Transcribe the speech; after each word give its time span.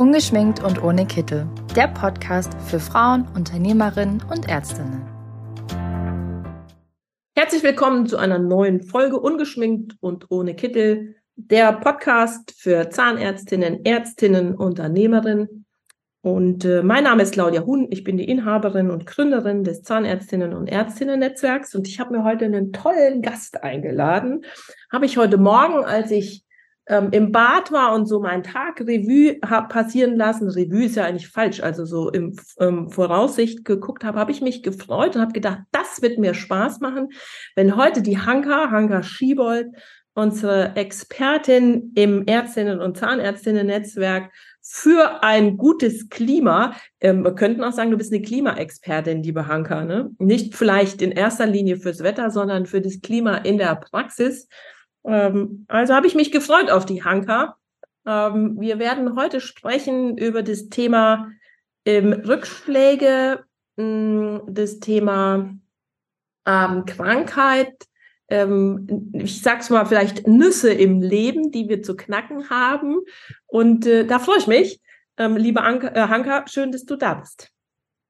Ungeschminkt 0.00 0.64
und 0.64 0.82
ohne 0.82 1.04
Kittel. 1.04 1.46
Der 1.76 1.86
Podcast 1.86 2.54
für 2.62 2.80
Frauen, 2.80 3.28
Unternehmerinnen 3.34 4.22
und 4.30 4.48
Ärztinnen. 4.48 5.02
Herzlich 7.36 7.62
willkommen 7.62 8.06
zu 8.06 8.16
einer 8.16 8.38
neuen 8.38 8.82
Folge 8.82 9.20
Ungeschminkt 9.20 9.98
und 10.00 10.30
ohne 10.30 10.54
Kittel. 10.54 11.16
Der 11.36 11.74
Podcast 11.74 12.54
für 12.56 12.88
Zahnärztinnen, 12.88 13.84
Ärztinnen, 13.84 14.54
Unternehmerinnen. 14.54 15.66
Und 16.22 16.64
äh, 16.64 16.82
mein 16.82 17.04
Name 17.04 17.22
ist 17.22 17.34
Claudia 17.34 17.66
Huhn. 17.66 17.86
Ich 17.90 18.02
bin 18.02 18.16
die 18.16 18.24
Inhaberin 18.26 18.90
und 18.90 19.04
Gründerin 19.04 19.64
des 19.64 19.82
Zahnärztinnen 19.82 20.54
und 20.54 20.66
Ärztinnen-Netzwerks. 20.66 21.74
Und 21.74 21.86
ich 21.86 22.00
habe 22.00 22.16
mir 22.16 22.24
heute 22.24 22.46
einen 22.46 22.72
tollen 22.72 23.20
Gast 23.20 23.62
eingeladen. 23.62 24.46
Habe 24.90 25.04
ich 25.04 25.18
heute 25.18 25.36
Morgen, 25.36 25.84
als 25.84 26.10
ich 26.10 26.46
ähm, 26.90 27.08
im 27.12 27.32
Bad 27.32 27.70
war 27.70 27.94
und 27.94 28.06
so 28.06 28.20
meinen 28.20 28.42
Tag 28.42 28.80
Revue 28.80 29.38
habe 29.46 29.68
passieren 29.68 30.16
lassen, 30.16 30.48
Revue 30.48 30.84
ist 30.84 30.96
ja 30.96 31.04
eigentlich 31.04 31.28
falsch, 31.28 31.62
also 31.62 31.84
so 31.84 32.10
im 32.10 32.36
ähm, 32.58 32.90
Voraussicht 32.90 33.64
geguckt 33.64 34.04
habe, 34.04 34.18
habe 34.18 34.32
ich 34.32 34.42
mich 34.42 34.62
gefreut 34.62 35.14
und 35.14 35.22
habe 35.22 35.32
gedacht, 35.32 35.60
das 35.70 36.02
wird 36.02 36.18
mir 36.18 36.34
Spaß 36.34 36.80
machen, 36.80 37.08
wenn 37.54 37.76
heute 37.76 38.02
die 38.02 38.18
Hanka, 38.18 38.70
Hanka 38.70 39.02
Schiebold, 39.04 39.68
unsere 40.14 40.74
Expertin 40.74 41.92
im 41.94 42.26
Ärztinnen- 42.26 42.80
und 42.80 42.98
Zahnärztinnen-Netzwerk 42.98 44.30
für 44.60 45.22
ein 45.22 45.56
gutes 45.56 46.08
Klima. 46.08 46.74
Ähm, 47.00 47.22
wir 47.24 47.34
könnten 47.34 47.62
auch 47.62 47.72
sagen, 47.72 47.92
du 47.92 47.96
bist 47.96 48.12
eine 48.12 48.22
Klimaexpertin, 48.22 49.22
liebe 49.22 49.46
Hanka. 49.46 49.84
Ne? 49.84 50.10
Nicht 50.18 50.56
vielleicht 50.56 51.02
in 51.02 51.12
erster 51.12 51.46
Linie 51.46 51.76
fürs 51.76 52.02
Wetter, 52.02 52.30
sondern 52.30 52.66
für 52.66 52.80
das 52.80 53.00
Klima 53.00 53.36
in 53.36 53.58
der 53.58 53.76
Praxis. 53.76 54.48
Ähm, 55.04 55.64
also 55.68 55.94
habe 55.94 56.06
ich 56.06 56.14
mich 56.14 56.32
gefreut 56.32 56.70
auf 56.70 56.86
die 56.86 57.02
Hanka. 57.04 57.56
Ähm, 58.06 58.60
wir 58.60 58.78
werden 58.78 59.16
heute 59.16 59.40
sprechen 59.40 60.16
über 60.16 60.42
das 60.42 60.68
Thema 60.68 61.30
ähm, 61.84 62.12
Rückschläge, 62.12 63.44
mh, 63.76 63.84
mm, 63.84 64.42
das 64.48 64.80
Thema 64.80 65.54
ähm, 66.46 66.84
Krankheit, 66.86 67.74
ähm, 68.28 69.10
ich 69.12 69.42
sag's 69.42 69.70
mal, 69.70 69.84
vielleicht 69.84 70.26
Nüsse 70.26 70.72
im 70.72 71.02
Leben, 71.02 71.50
die 71.50 71.68
wir 71.68 71.82
zu 71.82 71.96
knacken 71.96 72.48
haben. 72.48 73.00
Und 73.46 73.86
äh, 73.86 74.06
da 74.06 74.18
freue 74.18 74.38
ich 74.38 74.46
mich. 74.46 74.80
Ähm, 75.18 75.36
liebe 75.36 75.62
Anke, 75.62 75.94
äh, 75.94 76.08
Hanka, 76.08 76.46
schön, 76.46 76.72
dass 76.72 76.84
du 76.84 76.96
da 76.96 77.14
bist. 77.14 77.50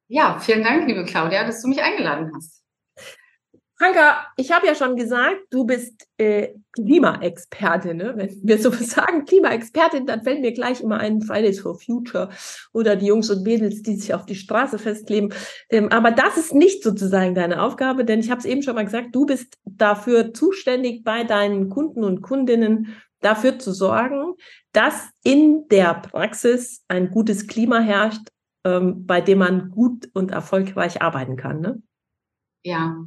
Ja, 0.09 0.39
vielen 0.39 0.63
Dank, 0.63 0.87
liebe 0.87 1.05
Claudia, 1.05 1.45
dass 1.45 1.63
du 1.63 1.69
mich 1.69 1.83
eingeladen 1.83 2.31
hast. 2.35 2.60
Hanka, 3.81 4.27
ich 4.37 4.53
habe 4.53 4.67
ja 4.67 4.75
schon 4.75 4.95
gesagt, 4.95 5.39
du 5.49 5.65
bist 5.65 6.07
äh, 6.19 6.49
Klimaexpertin. 6.73 7.97
Ne? 7.97 8.13
Wenn 8.15 8.39
wir 8.43 8.59
so 8.59 8.71
sagen 8.73 9.25
Klimaexpertin, 9.25 10.05
dann 10.05 10.23
fällt 10.23 10.43
mir 10.43 10.53
gleich 10.53 10.83
immer 10.83 10.99
ein 10.99 11.23
Fridays 11.23 11.61
for 11.61 11.79
Future 11.79 12.29
oder 12.75 12.95
die 12.95 13.07
Jungs 13.07 13.31
und 13.31 13.43
Mädels, 13.43 13.83
die 13.83 13.97
sich 13.97 14.13
auf 14.13 14.27
die 14.27 14.35
Straße 14.35 14.79
festkleben. 14.79 15.33
Ähm, 15.71 15.89
aber 15.89 16.11
das 16.11 16.37
ist 16.37 16.53
nicht 16.55 16.83
sozusagen 16.83 17.35
deine 17.35 17.63
Aufgabe, 17.63 18.05
denn 18.05 18.21
ich 18.21 18.31
habe 18.31 18.41
es 18.41 18.45
eben 18.45 18.63
schon 18.63 18.75
mal 18.75 18.85
gesagt, 18.85 19.15
du 19.15 19.25
bist 19.25 19.59
dafür 19.65 20.35
zuständig, 20.35 21.03
bei 21.03 21.25
deinen 21.25 21.71
Kunden 21.71 22.05
und 22.05 22.21
Kundinnen 22.21 22.95
dafür 23.21 23.59
zu 23.59 23.73
sorgen, 23.73 24.35
dass 24.73 25.09
in 25.23 25.69
der 25.71 25.95
Praxis 25.95 26.85
ein 26.89 27.11
gutes 27.11 27.47
Klima 27.47 27.81
herrscht, 27.81 28.29
ähm, 28.65 29.07
bei 29.07 29.23
dem 29.23 29.39
man 29.39 29.71
gut 29.71 30.11
und 30.13 30.33
erfolgreich 30.33 31.01
arbeiten 31.01 31.37
kann. 31.37 31.61
Ne? 31.61 31.83
Ja, 32.63 33.07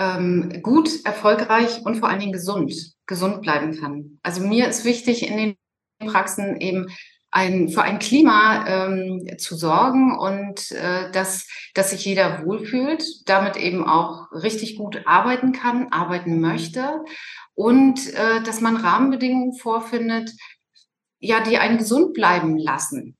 ähm, 0.00 0.62
gut, 0.62 1.04
erfolgreich 1.04 1.82
und 1.84 1.96
vor 1.96 2.08
allen 2.08 2.20
Dingen 2.20 2.32
gesund, 2.32 2.94
gesund 3.06 3.42
bleiben 3.42 3.78
kann. 3.78 4.18
Also 4.22 4.42
mir 4.42 4.66
ist 4.66 4.84
wichtig, 4.84 5.28
in 5.28 5.36
den 5.36 6.08
Praxen 6.08 6.56
eben 6.60 6.86
ein, 7.30 7.68
für 7.68 7.82
ein 7.82 7.98
Klima 7.98 8.66
ähm, 8.66 9.26
zu 9.38 9.54
sorgen 9.56 10.18
und 10.18 10.72
äh, 10.72 11.10
dass, 11.12 11.46
dass 11.74 11.90
sich 11.90 12.04
jeder 12.04 12.44
wohlfühlt, 12.44 13.04
damit 13.26 13.56
eben 13.56 13.86
auch 13.86 14.32
richtig 14.32 14.76
gut 14.76 15.02
arbeiten 15.04 15.52
kann, 15.52 15.88
arbeiten 15.92 16.40
möchte 16.40 17.04
und 17.54 18.12
äh, 18.14 18.42
dass 18.42 18.60
man 18.60 18.76
Rahmenbedingungen 18.76 19.52
vorfindet, 19.52 20.32
ja, 21.20 21.40
die 21.42 21.58
einen 21.58 21.78
gesund 21.78 22.14
bleiben 22.14 22.56
lassen. 22.56 23.16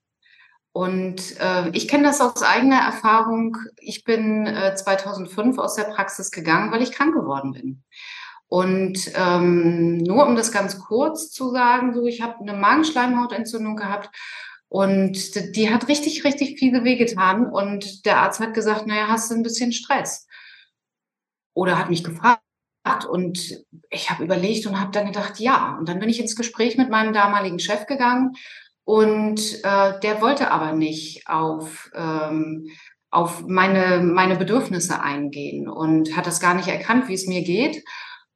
Und 0.73 1.37
äh, 1.39 1.69
ich 1.73 1.87
kenne 1.87 2.03
das 2.03 2.21
aus 2.21 2.43
eigener 2.43 2.79
Erfahrung. 2.79 3.57
Ich 3.77 4.03
bin 4.03 4.47
äh, 4.47 4.73
2005 4.73 5.57
aus 5.57 5.75
der 5.75 5.83
Praxis 5.83 6.31
gegangen, 6.31 6.71
weil 6.71 6.81
ich 6.81 6.93
krank 6.93 7.13
geworden 7.13 7.51
bin. 7.51 7.83
Und 8.47 9.11
ähm, 9.15 9.97
nur 9.97 10.25
um 10.25 10.35
das 10.35 10.51
ganz 10.51 10.79
kurz 10.79 11.29
zu 11.29 11.51
sagen, 11.51 11.93
so 11.93 12.05
ich 12.05 12.21
habe 12.21 12.39
eine 12.39 12.53
Magenschleimhautentzündung 12.53 13.75
gehabt 13.75 14.09
und 14.67 15.55
die, 15.55 15.69
hat 15.69 15.89
richtig, 15.89 16.23
richtig 16.23 16.57
viel 16.57 16.83
wehgetan. 16.85 17.45
Und 17.45 18.05
der 18.05 18.19
Arzt 18.19 18.39
hat 18.39 18.53
gesagt, 18.53 18.87
naja, 18.87 19.07
hast 19.09 19.29
du 19.29 19.35
ein 19.35 19.43
bisschen 19.43 19.73
Stress? 19.73 20.27
Oder 21.53 21.77
hat 21.77 21.89
mich 21.89 22.03
gefragt. 22.03 22.41
Und 23.09 23.63
ich 23.89 24.09
habe 24.09 24.23
überlegt 24.23 24.65
und 24.65 24.79
habe 24.79 24.91
dann 24.91 25.07
gedacht, 25.07 25.39
ja. 25.39 25.77
Und 25.77 25.89
dann 25.89 25.99
bin 25.99 26.09
ich 26.09 26.21
ins 26.21 26.37
Gespräch 26.37 26.77
mit 26.77 26.89
meinem 26.89 27.13
damaligen 27.13 27.59
Chef 27.59 27.85
gegangen 27.85 28.33
und 28.91 29.63
äh, 29.63 30.01
der 30.01 30.19
wollte 30.19 30.51
aber 30.51 30.73
nicht 30.73 31.25
auf, 31.29 31.89
ähm, 31.95 32.69
auf 33.09 33.47
meine, 33.47 34.03
meine 34.03 34.35
Bedürfnisse 34.35 34.99
eingehen 34.99 35.69
und 35.69 36.17
hat 36.17 36.27
das 36.27 36.41
gar 36.41 36.55
nicht 36.55 36.67
erkannt, 36.67 37.07
wie 37.07 37.13
es 37.13 37.25
mir 37.25 37.41
geht. 37.41 37.85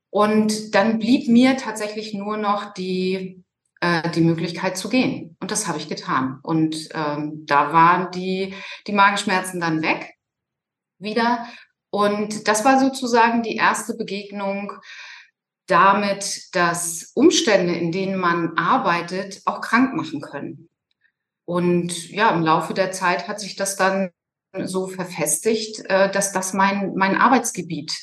Und 0.10 0.74
dann 0.74 0.98
blieb 0.98 1.28
mir 1.28 1.58
tatsächlich 1.58 2.14
nur 2.14 2.38
noch 2.38 2.74
die, 2.74 3.44
äh, 3.82 4.10
die 4.12 4.22
Möglichkeit 4.22 4.78
zu 4.78 4.88
gehen. 4.88 5.36
Und 5.42 5.52
das 5.52 5.68
habe 5.68 5.78
ich 5.78 5.90
getan. 5.90 6.40
Und 6.42 6.88
ähm, 6.94 7.44
da 7.46 7.74
waren 7.74 8.12
die, 8.12 8.54
die 8.88 8.94
Magenschmerzen 8.94 9.60
dann 9.60 9.82
weg 9.82 10.14
wieder. 11.00 11.50
Und 11.90 12.48
das 12.48 12.64
war 12.64 12.80
sozusagen 12.80 13.44
die 13.44 13.58
erste 13.58 13.98
Begegnung 13.98 14.72
damit, 15.68 16.56
dass 16.56 17.12
Umstände, 17.16 17.74
in 17.74 17.92
denen 17.92 18.20
man 18.20 18.58
arbeitet, 18.58 19.42
auch 19.46 19.62
krank 19.62 19.94
machen 19.94 20.22
können. 20.22 20.70
Und 21.46 22.09
ja, 22.09 22.31
im 22.31 22.44
Laufe 22.44 22.74
der 22.74 22.92
Zeit 22.92 23.28
hat 23.28 23.40
sich 23.40 23.56
das 23.56 23.75
dann 23.75 24.12
so 24.64 24.88
verfestigt, 24.88 25.86
äh, 25.90 26.09
dass 26.12 26.31
das 26.31 26.54
mein, 26.54 26.94
mein 26.96 27.16
Arbeitsgebiet 27.18 27.94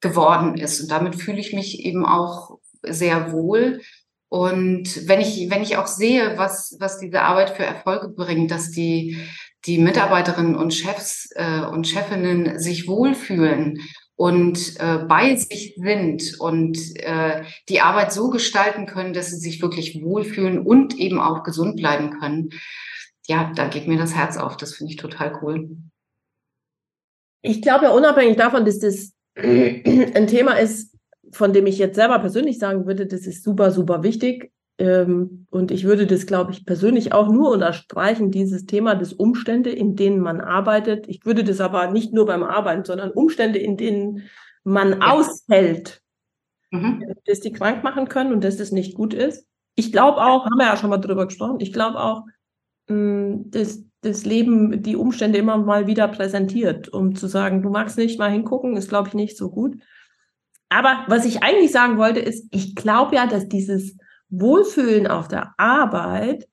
geworden 0.00 0.56
ist. 0.56 0.80
Und 0.80 0.90
damit 0.90 1.16
fühle 1.16 1.38
ich 1.40 1.52
mich 1.52 1.80
eben 1.84 2.04
auch 2.04 2.58
sehr 2.82 3.32
wohl. 3.32 3.80
Und 4.28 5.08
wenn 5.08 5.20
ich, 5.20 5.50
wenn 5.50 5.62
ich 5.62 5.76
auch 5.76 5.86
sehe, 5.86 6.36
was, 6.36 6.76
was 6.80 6.98
diese 6.98 7.22
Arbeit 7.22 7.50
für 7.50 7.64
Erfolge 7.64 8.08
bringt, 8.08 8.50
dass 8.50 8.70
die, 8.70 9.16
die 9.64 9.78
Mitarbeiterinnen 9.78 10.56
und 10.56 10.74
Chefs 10.74 11.30
äh, 11.34 11.60
und 11.60 11.86
Chefinnen 11.86 12.58
sich 12.58 12.86
wohlfühlen 12.86 13.80
und 14.16 14.80
äh, 14.80 14.98
bei 15.06 15.36
sich 15.36 15.74
sind 15.76 16.40
und 16.40 16.78
äh, 16.96 17.44
die 17.68 17.80
Arbeit 17.80 18.12
so 18.12 18.30
gestalten 18.30 18.86
können, 18.86 19.12
dass 19.12 19.30
sie 19.30 19.36
sich 19.36 19.60
wirklich 19.60 20.02
wohlfühlen 20.02 20.58
und 20.58 20.98
eben 20.98 21.20
auch 21.20 21.42
gesund 21.42 21.76
bleiben 21.76 22.18
können. 22.18 22.50
Ja, 23.26 23.52
da 23.54 23.68
geht 23.68 23.86
mir 23.86 23.98
das 23.98 24.14
Herz 24.14 24.38
auf. 24.38 24.56
Das 24.56 24.74
finde 24.74 24.92
ich 24.92 24.98
total 24.98 25.38
cool. 25.42 25.68
Ich 27.42 27.60
glaube 27.60 27.84
ja 27.84 27.90
unabhängig 27.90 28.36
davon, 28.36 28.64
dass 28.64 28.78
das 28.78 29.12
ein 29.36 30.26
Thema 30.26 30.54
ist, 30.54 30.96
von 31.32 31.52
dem 31.52 31.66
ich 31.66 31.76
jetzt 31.76 31.96
selber 31.96 32.18
persönlich 32.18 32.58
sagen 32.58 32.86
würde, 32.86 33.06
das 33.06 33.26
ist 33.26 33.44
super, 33.44 33.70
super 33.70 34.02
wichtig. 34.02 34.50
Ähm, 34.78 35.46
und 35.50 35.70
ich 35.70 35.84
würde 35.84 36.06
das, 36.06 36.26
glaube 36.26 36.52
ich, 36.52 36.66
persönlich 36.66 37.12
auch 37.12 37.28
nur 37.28 37.50
unterstreichen, 37.50 38.30
dieses 38.30 38.66
Thema 38.66 38.94
des 38.94 39.12
Umstände, 39.12 39.70
in 39.70 39.96
denen 39.96 40.20
man 40.20 40.40
arbeitet. 40.40 41.08
Ich 41.08 41.24
würde 41.24 41.44
das 41.44 41.60
aber 41.60 41.90
nicht 41.90 42.12
nur 42.12 42.26
beim 42.26 42.42
Arbeiten, 42.42 42.84
sondern 42.84 43.10
Umstände, 43.10 43.58
in 43.58 43.76
denen 43.76 44.24
man 44.64 45.00
ja. 45.00 45.12
aushält, 45.12 46.02
mhm. 46.70 47.14
dass 47.24 47.40
die 47.40 47.52
krank 47.52 47.84
machen 47.84 48.08
können 48.08 48.32
und 48.32 48.44
dass 48.44 48.58
das 48.58 48.72
nicht 48.72 48.94
gut 48.94 49.14
ist. 49.14 49.46
Ich 49.76 49.92
glaube 49.92 50.18
auch, 50.22 50.44
haben 50.44 50.58
wir 50.58 50.66
ja 50.66 50.76
schon 50.76 50.90
mal 50.90 50.98
drüber 50.98 51.26
gesprochen, 51.26 51.60
ich 51.60 51.72
glaube 51.72 52.00
auch, 52.00 52.24
hm, 52.88 53.50
dass 53.50 53.82
das 54.02 54.24
Leben 54.24 54.82
die 54.82 54.96
Umstände 54.96 55.38
immer 55.38 55.56
mal 55.56 55.86
wieder 55.86 56.08
präsentiert, 56.08 56.88
um 56.88 57.14
zu 57.14 57.26
sagen, 57.26 57.62
du 57.62 57.70
magst 57.70 57.98
nicht 57.98 58.18
mal 58.18 58.30
hingucken, 58.30 58.76
ist, 58.76 58.88
glaube 58.88 59.08
ich, 59.08 59.14
nicht 59.14 59.36
so 59.36 59.50
gut. 59.50 59.80
Aber 60.68 61.04
was 61.08 61.24
ich 61.24 61.42
eigentlich 61.42 61.72
sagen 61.72 61.96
wollte, 61.96 62.20
ist, 62.20 62.46
ich 62.50 62.74
glaube 62.74 63.16
ja, 63.16 63.26
dass 63.26 63.48
dieses 63.48 63.96
Wohlfühlen 64.28 65.06
auf 65.06 65.28
der 65.28 65.54
Arbeit, 65.56 66.48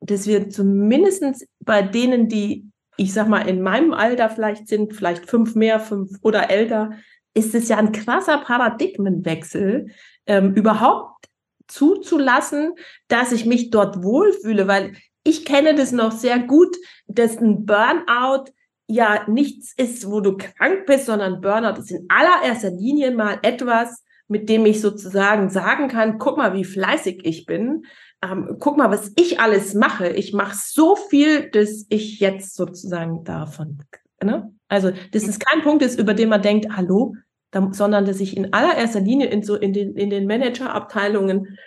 dass 0.00 0.26
wir 0.26 0.50
zumindest 0.50 1.46
bei 1.60 1.82
denen, 1.82 2.28
die, 2.28 2.70
ich 2.96 3.12
sag 3.12 3.28
mal, 3.28 3.48
in 3.48 3.62
meinem 3.62 3.92
Alter 3.92 4.30
vielleicht 4.30 4.68
sind, 4.68 4.94
vielleicht 4.94 5.28
fünf 5.28 5.54
mehr, 5.54 5.80
fünf 5.80 6.10
oder 6.22 6.50
älter, 6.50 6.92
ist 7.34 7.54
es 7.54 7.68
ja 7.68 7.76
ein 7.76 7.92
krasser 7.92 8.38
Paradigmenwechsel, 8.38 9.88
ähm, 10.26 10.54
überhaupt 10.54 11.26
zuzulassen, 11.68 12.72
dass 13.08 13.32
ich 13.32 13.44
mich 13.44 13.70
dort 13.70 14.02
wohlfühle, 14.02 14.68
weil 14.68 14.94
ich 15.24 15.44
kenne 15.44 15.74
das 15.74 15.92
noch 15.92 16.12
sehr 16.12 16.38
gut, 16.38 16.76
dass 17.08 17.38
ein 17.38 17.66
Burnout 17.66 18.52
ja 18.86 19.24
nichts 19.28 19.74
ist, 19.76 20.08
wo 20.08 20.20
du 20.20 20.36
krank 20.36 20.86
bist, 20.86 21.06
sondern 21.06 21.40
Burnout 21.40 21.80
ist 21.80 21.90
in 21.90 22.06
allererster 22.08 22.70
Linie 22.70 23.10
mal 23.10 23.38
etwas, 23.42 24.04
mit 24.28 24.48
dem 24.48 24.66
ich 24.66 24.80
sozusagen 24.80 25.50
sagen 25.50 25.88
kann, 25.88 26.18
guck 26.18 26.36
mal, 26.36 26.54
wie 26.54 26.64
fleißig 26.64 27.24
ich 27.24 27.46
bin. 27.46 27.86
ähm, 28.22 28.56
guck 28.58 28.76
mal, 28.76 28.90
was 28.90 29.12
ich 29.16 29.40
alles 29.40 29.74
mache. 29.74 30.08
Ich 30.08 30.32
mache 30.32 30.56
so 30.56 30.96
viel, 30.96 31.50
dass 31.50 31.86
ich 31.88 32.18
jetzt 32.18 32.54
sozusagen 32.56 33.24
davon, 33.24 33.82
ne? 34.22 34.52
Also, 34.68 34.90
das 35.12 35.24
ist 35.24 35.44
kein 35.44 35.62
Punkt 35.62 35.82
ist, 35.82 36.00
über 36.00 36.14
den 36.14 36.28
man 36.28 36.42
denkt, 36.42 36.66
hallo, 36.76 37.14
da, 37.52 37.68
sondern 37.72 38.04
dass 38.04 38.20
ich 38.20 38.36
in 38.36 38.52
allererster 38.52 39.00
Linie 39.00 39.28
in 39.28 39.42
so 39.42 39.54
in 39.54 39.72
den, 39.72 39.94
in 39.96 40.10
den 40.10 40.26
Managerabteilungen, 40.26 41.58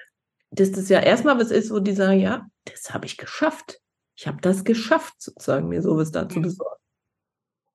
dass 0.52 0.72
das 0.72 0.90
ja 0.90 1.00
erstmal 1.00 1.40
was 1.40 1.52
ist, 1.52 1.72
wo 1.72 1.80
die 1.80 1.94
sagen, 1.94 2.20
ja, 2.20 2.48
das 2.66 2.94
habe 2.94 3.06
ich 3.06 3.18
geschafft. 3.18 3.80
Ich 4.16 4.28
habe 4.28 4.42
das 4.42 4.66
geschafft, 4.66 5.14
sozusagen, 5.22 5.70
mir 5.70 5.82
sowas 5.82 6.12
da 6.12 6.28
zu 6.28 6.40
mhm. 6.40 6.44
besorgen. 6.44 6.82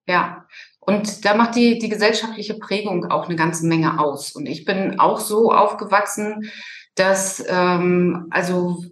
Ja, 0.07 0.47
und 0.87 1.25
da 1.25 1.35
macht 1.35 1.57
die, 1.57 1.79
die 1.79 1.89
gesellschaftliche 1.89 2.55
Prägung 2.55 3.07
auch 3.11 3.27
eine 3.27 3.37
ganze 3.37 3.67
Menge 3.67 3.99
aus. 3.99 4.33
Und 4.33 4.47
ich 4.47 4.65
bin 4.65 5.01
auch 5.01 5.19
so 5.19 5.51
aufgewachsen, 5.51 6.51
dass 6.95 7.45
ähm, 7.49 8.27
also 8.31 8.85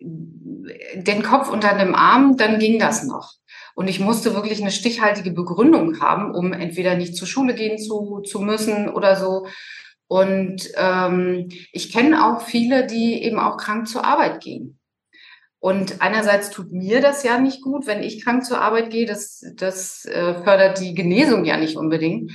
den 0.00 1.22
Kopf 1.22 1.50
unter 1.50 1.76
dem 1.76 1.94
Arm, 1.94 2.36
dann 2.36 2.58
ging 2.58 2.78
das 2.78 3.04
noch. 3.04 3.32
Und 3.74 3.88
ich 3.88 4.00
musste 4.00 4.34
wirklich 4.34 4.60
eine 4.60 4.70
stichhaltige 4.70 5.30
Begründung 5.30 6.00
haben, 6.00 6.34
um 6.34 6.52
entweder 6.52 6.96
nicht 6.96 7.16
zur 7.16 7.28
Schule 7.28 7.54
gehen 7.54 7.78
zu, 7.78 8.20
zu 8.20 8.40
müssen 8.40 8.88
oder 8.88 9.16
so. 9.16 9.46
Und 10.08 10.68
ähm, 10.76 11.48
ich 11.72 11.92
kenne 11.92 12.26
auch 12.26 12.42
viele, 12.42 12.86
die 12.86 13.22
eben 13.22 13.38
auch 13.38 13.56
krank 13.56 13.86
zur 13.86 14.04
Arbeit 14.04 14.40
gehen. 14.40 14.77
Und 15.60 16.00
einerseits 16.00 16.50
tut 16.50 16.72
mir 16.72 17.00
das 17.00 17.24
ja 17.24 17.38
nicht 17.38 17.62
gut, 17.62 17.86
wenn 17.86 18.02
ich 18.02 18.24
krank 18.24 18.44
zur 18.44 18.60
Arbeit 18.60 18.90
gehe. 18.90 19.06
Das, 19.06 19.44
das 19.56 20.04
äh, 20.04 20.34
fördert 20.42 20.80
die 20.80 20.94
Genesung 20.94 21.44
ja 21.44 21.56
nicht 21.56 21.76
unbedingt. 21.76 22.30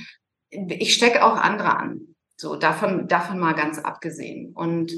Ich 0.50 0.94
stecke 0.94 1.24
auch 1.24 1.36
andere 1.36 1.76
an. 1.76 2.00
So, 2.36 2.56
davon, 2.56 3.08
davon 3.08 3.38
mal 3.38 3.54
ganz 3.54 3.78
abgesehen. 3.78 4.52
Und 4.54 4.92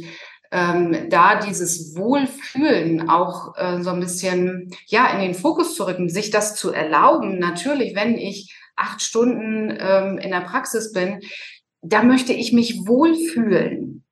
ähm, 0.51 1.09
da 1.11 1.39
dieses 1.39 1.97
Wohlfühlen 1.97 3.09
auch 3.09 3.57
äh, 3.57 3.83
so 3.83 3.91
ein 3.91 4.01
bisschen 4.01 4.71
ja 4.87 5.09
in 5.13 5.21
den 5.21 5.35
Fokus 5.35 5.75
zu 5.75 5.87
rücken, 5.87 6.09
sich 6.09 6.31
das 6.31 6.57
zu 6.57 6.73
erlauben. 6.73 7.39
Natürlich, 7.39 7.95
wenn 7.95 8.17
ich 8.17 8.57
acht 8.75 9.03
Stunden 9.03 9.77
ähm, 9.79 10.19
in 10.19 10.31
der 10.31 10.41
Praxis 10.41 10.93
bin, 10.93 11.21
da 11.83 12.03
möchte 12.03 12.33
ich 12.33 12.53
mich 12.53 12.87
wohlfühlen. 12.87 14.05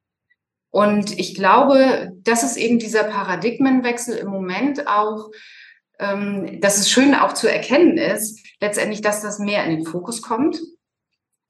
Und 0.75 1.17
ich 1.21 1.37
glaube, 1.37 2.11
das 2.25 2.43
ist 2.43 2.57
eben 2.57 2.81
dieser 2.81 3.05
Paradigmenwechsel 3.05 4.17
im 4.17 4.27
Moment 4.27 4.89
auch, 4.89 5.31
ähm, 6.01 6.61
dass 6.61 6.79
es 6.79 6.91
schön 6.91 7.15
auch 7.15 7.35
zu 7.35 7.47
erkennen 7.47 7.97
ist, 7.97 8.45
letztendlich, 8.61 9.01
dass 9.01 9.23
das 9.23 9.39
mehr 9.39 9.65
in 9.65 9.77
den 9.77 9.87
Fokus 9.87 10.21
kommt 10.21 10.61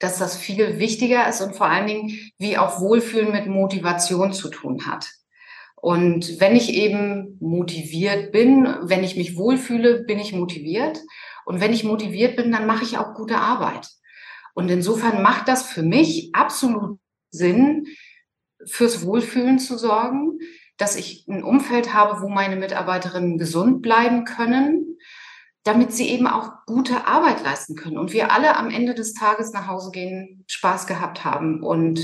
dass 0.00 0.18
das 0.18 0.36
viel 0.36 0.78
wichtiger 0.78 1.26
ist 1.28 1.40
und 1.40 1.56
vor 1.56 1.66
allen 1.66 1.86
Dingen, 1.86 2.30
wie 2.36 2.58
auch 2.58 2.80
Wohlfühlen 2.80 3.32
mit 3.32 3.46
Motivation 3.46 4.34
zu 4.34 4.50
tun 4.50 4.86
hat. 4.86 5.08
Und 5.76 6.40
wenn 6.40 6.56
ich 6.56 6.74
eben 6.74 7.38
motiviert 7.40 8.30
bin, 8.32 8.66
wenn 8.82 9.04
ich 9.04 9.16
mich 9.16 9.36
wohlfühle, 9.36 10.02
bin 10.04 10.18
ich 10.18 10.34
motiviert. 10.34 11.00
Und 11.46 11.60
wenn 11.60 11.72
ich 11.72 11.84
motiviert 11.84 12.36
bin, 12.36 12.52
dann 12.52 12.66
mache 12.66 12.84
ich 12.84 12.98
auch 12.98 13.14
gute 13.14 13.36
Arbeit. 13.36 13.88
Und 14.54 14.70
insofern 14.70 15.22
macht 15.22 15.48
das 15.48 15.62
für 15.62 15.82
mich 15.82 16.30
absolut 16.34 16.98
Sinn, 17.30 17.86
fürs 18.66 19.04
Wohlfühlen 19.04 19.58
zu 19.58 19.78
sorgen, 19.78 20.38
dass 20.76 20.96
ich 20.96 21.26
ein 21.28 21.42
Umfeld 21.42 21.94
habe, 21.94 22.20
wo 22.22 22.28
meine 22.28 22.56
Mitarbeiterinnen 22.56 23.38
gesund 23.38 23.82
bleiben 23.82 24.24
können, 24.24 24.98
damit 25.62 25.92
sie 25.92 26.08
eben 26.08 26.26
auch 26.26 26.50
gute 26.66 27.06
Arbeit 27.06 27.42
leisten 27.42 27.74
können 27.74 27.96
und 27.96 28.12
wir 28.12 28.32
alle 28.32 28.56
am 28.56 28.70
Ende 28.70 28.94
des 28.94 29.14
Tages 29.14 29.52
nach 29.52 29.66
Hause 29.66 29.90
gehen, 29.92 30.44
Spaß 30.48 30.86
gehabt 30.86 31.24
haben 31.24 31.62
und 31.62 32.00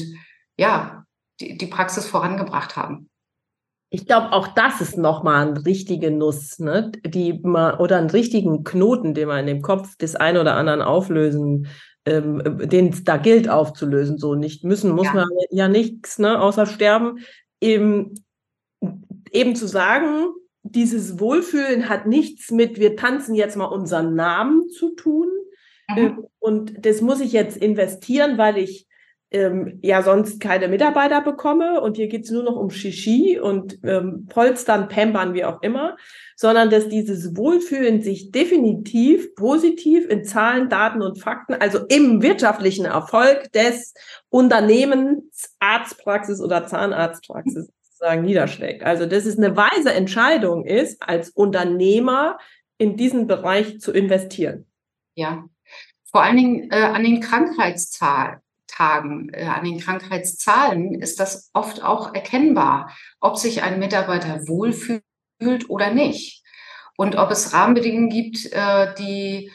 ja, 0.56 1.04
die, 1.40 1.56
die 1.58 1.66
Praxis 1.66 2.06
vorangebracht 2.06 2.76
haben. 2.76 3.10
Ich 3.92 4.06
glaube, 4.06 4.32
auch 4.32 4.46
das 4.48 4.80
ist 4.80 4.96
nochmal 4.96 5.48
ein 5.48 5.56
richtige 5.56 6.12
Nuss, 6.12 6.60
ne? 6.60 6.92
Die 7.04 7.40
man, 7.42 7.74
oder 7.78 7.98
einen 7.98 8.10
richtigen 8.10 8.62
Knoten, 8.62 9.14
den 9.14 9.26
man 9.26 9.40
in 9.40 9.46
dem 9.46 9.62
Kopf 9.62 9.96
des 9.96 10.14
einen 10.14 10.38
oder 10.38 10.54
anderen 10.54 10.80
auflösen, 10.80 11.66
ähm, 12.10 12.68
den 12.68 12.88
es 12.88 13.04
da 13.04 13.16
gilt 13.16 13.48
aufzulösen. 13.48 14.18
So 14.18 14.34
nicht 14.34 14.64
müssen, 14.64 14.92
muss 14.92 15.06
ja. 15.06 15.14
man 15.14 15.28
ja 15.50 15.68
nichts, 15.68 16.18
ne, 16.18 16.40
außer 16.40 16.66
sterben. 16.66 17.18
Eben, 17.60 18.14
eben 19.30 19.54
zu 19.54 19.66
sagen, 19.66 20.28
dieses 20.62 21.20
Wohlfühlen 21.20 21.88
hat 21.88 22.06
nichts 22.06 22.50
mit, 22.50 22.78
wir 22.78 22.96
tanzen 22.96 23.34
jetzt 23.34 23.56
mal 23.56 23.66
unseren 23.66 24.14
Namen 24.14 24.68
zu 24.68 24.94
tun. 24.94 25.28
Mhm. 25.88 26.26
Und 26.38 26.84
das 26.84 27.00
muss 27.00 27.20
ich 27.20 27.32
jetzt 27.32 27.56
investieren, 27.56 28.38
weil 28.38 28.58
ich 28.58 28.86
ähm, 29.30 29.78
ja 29.82 30.02
sonst 30.02 30.40
keine 30.40 30.68
Mitarbeiter 30.68 31.20
bekomme 31.20 31.80
und 31.80 31.96
hier 31.96 32.08
geht's 32.08 32.30
nur 32.30 32.42
noch 32.42 32.56
um 32.56 32.70
Shishi 32.70 33.38
und 33.38 33.78
ähm, 33.84 34.26
Polstern, 34.28 34.88
Pampern, 34.88 35.34
wie 35.34 35.44
auch 35.44 35.62
immer, 35.62 35.96
sondern 36.36 36.70
dass 36.70 36.88
dieses 36.88 37.36
Wohlfühlen 37.36 38.02
sich 38.02 38.32
definitiv 38.32 39.34
positiv 39.34 40.08
in 40.08 40.24
Zahlen, 40.24 40.68
Daten 40.68 41.02
und 41.02 41.20
Fakten, 41.20 41.54
also 41.54 41.78
im 41.88 42.22
wirtschaftlichen 42.22 42.86
Erfolg 42.86 43.52
des 43.52 43.94
Unternehmens, 44.30 45.54
Arztpraxis 45.60 46.40
oder 46.40 46.66
Zahnarztpraxis 46.66 47.70
sozusagen 48.00 48.22
niederschlägt. 48.22 48.82
Also, 48.82 49.06
dass 49.06 49.26
es 49.26 49.36
eine 49.36 49.56
weise 49.56 49.92
Entscheidung 49.92 50.64
ist, 50.64 51.02
als 51.02 51.30
Unternehmer 51.30 52.38
in 52.78 52.96
diesen 52.96 53.26
Bereich 53.26 53.78
zu 53.80 53.92
investieren. 53.92 54.66
Ja, 55.14 55.44
vor 56.10 56.22
allen 56.22 56.36
Dingen 56.36 56.70
äh, 56.70 56.76
an 56.76 57.04
den 57.04 57.20
Krankheitstagen, 58.80 59.30
äh, 59.32 59.44
an 59.44 59.64
den 59.64 59.78
Krankheitszahlen 59.78 60.94
ist 61.00 61.20
das 61.20 61.50
oft 61.52 61.82
auch 61.82 62.14
erkennbar, 62.14 62.90
ob 63.20 63.36
sich 63.36 63.62
ein 63.62 63.78
Mitarbeiter 63.78 64.48
wohlfühlt 64.48 65.02
oder 65.68 65.90
nicht. 65.90 66.42
Und 66.96 67.16
ob 67.16 67.30
es 67.30 67.52
Rahmenbedingungen 67.52 68.08
gibt, 68.08 68.52
äh, 68.52 68.94
die, 68.94 69.52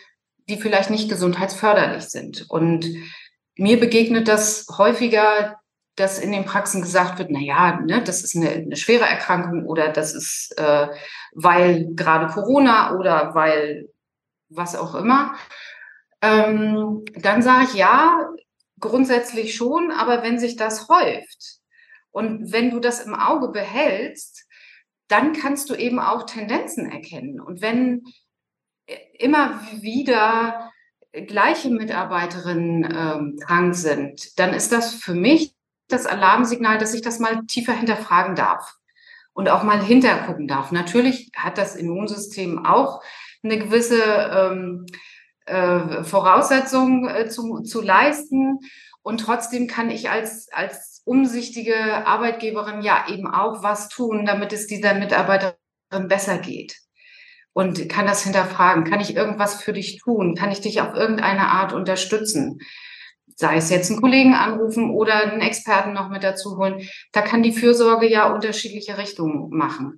die 0.48 0.58
vielleicht 0.58 0.90
nicht 0.90 1.10
gesundheitsförderlich 1.10 2.06
sind. 2.06 2.50
Und 2.50 2.86
mir 3.56 3.80
begegnet 3.80 4.28
das 4.28 4.68
häufiger, 4.78 5.60
dass 5.96 6.20
in 6.20 6.32
den 6.32 6.46
Praxen 6.46 6.82
gesagt 6.82 7.20
wird, 7.20 7.32
na 7.32 7.40
ja, 7.40 7.80
ne, 7.80 8.04
das 8.04 8.24
ist 8.24 8.36
eine, 8.36 8.50
eine 8.50 8.76
schwere 8.76 9.06
Erkrankung 9.06 9.66
oder 9.66 9.90
das 9.90 10.14
ist, 10.14 10.54
äh, 10.58 10.88
weil 11.34 11.88
gerade 11.96 12.28
Corona 12.28 12.96
oder 12.96 13.34
weil 13.34 13.90
was 14.50 14.76
auch 14.76 14.94
immer. 14.94 15.36
Ähm, 16.22 17.04
dann 17.16 17.42
sage 17.42 17.66
ich 17.66 17.74
ja, 17.76 18.30
grundsätzlich 18.80 19.56
schon, 19.56 19.92
aber 19.92 20.24
wenn 20.24 20.40
sich 20.40 20.56
das 20.56 20.90
häuft 20.90 21.60
und 22.12 22.52
wenn 22.52 22.72
du 22.72 22.80
das 22.80 23.02
im 23.02 23.16
Auge 23.16 23.50
behältst, 23.50 24.46
dann 25.08 25.34
kannst 25.34 25.70
du 25.70 25.76
eben 25.76 26.00
auch 26.00 26.26
Tendenzen 26.26 26.92
erkennen. 26.92 27.40
Und 27.40 27.62
wenn 27.62 28.04
immer 29.18 29.62
wieder 29.82 30.72
gleiche 31.12 31.70
Mitarbeiterinnen 31.70 32.84
ähm, 32.84 33.40
krank 33.40 33.76
sind, 33.76 34.38
dann 34.40 34.54
ist 34.54 34.72
das 34.72 34.94
für 34.94 35.14
mich 35.14 35.54
das 35.88 36.06
Alarmsignal, 36.06 36.78
dass 36.78 36.94
ich 36.94 37.02
das 37.02 37.20
mal 37.20 37.46
tiefer 37.46 37.74
hinterfragen 37.74 38.36
darf 38.36 38.76
und 39.34 39.50
auch 39.50 39.64
mal 39.64 39.82
hintergucken 39.82 40.48
darf. 40.48 40.72
Natürlich 40.72 41.32
hat 41.36 41.58
das 41.58 41.76
Immunsystem 41.76 42.66
auch 42.66 43.04
eine 43.44 43.60
gewisse 43.60 44.02
ähm, 44.02 44.86
äh, 45.46 46.04
Voraussetzung 46.04 47.08
äh, 47.08 47.28
zu, 47.28 47.62
zu 47.62 47.82
leisten. 47.82 48.60
Und 49.02 49.20
trotzdem 49.20 49.68
kann 49.68 49.90
ich 49.90 50.10
als, 50.10 50.48
als 50.52 51.02
umsichtige 51.06 51.76
Arbeitgeberin 52.08 52.82
ja 52.82 53.06
eben 53.10 53.28
auch 53.28 53.62
was 53.62 53.90
tun, 53.90 54.26
damit 54.26 54.54
es 54.54 54.68
dieser 54.68 54.96
Mitarbeiterin 54.96 56.08
besser 56.08 56.40
geht. 56.40 56.78
Und 57.54 57.88
kann 57.88 58.06
das 58.06 58.24
hinterfragen. 58.24 58.84
Kann 58.84 59.00
ich 59.00 59.16
irgendwas 59.16 59.62
für 59.62 59.74
dich 59.74 60.00
tun? 60.00 60.36
Kann 60.36 60.52
ich 60.52 60.62
dich 60.62 60.82
auf 60.82 60.94
irgendeine 60.94 61.48
Art 61.48 61.74
unterstützen? 61.74 62.60
sei 63.36 63.58
es 63.58 63.70
jetzt 63.70 63.92
einen 63.92 64.02
Kollegen 64.02 64.34
anrufen 64.34 64.90
oder 64.92 65.16
einen 65.16 65.42
Experten 65.42 65.94
noch 65.94 66.10
mit 66.10 66.24
dazu 66.24 66.58
holen. 66.58 66.88
Da 67.12 67.22
kann 67.22 67.44
die 67.44 67.52
Fürsorge 67.52 68.10
ja 68.10 68.34
unterschiedliche 68.34 68.98
Richtungen 68.98 69.50
machen. 69.50 69.98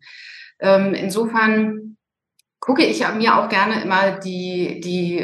Ähm, 0.59 0.93
insofern 0.93 1.97
gucke 2.59 2.83
ich 2.83 2.99
mir 3.15 3.37
auch 3.37 3.49
gerne 3.49 3.81
immer 3.81 4.19
die, 4.19 4.79
die 4.81 5.17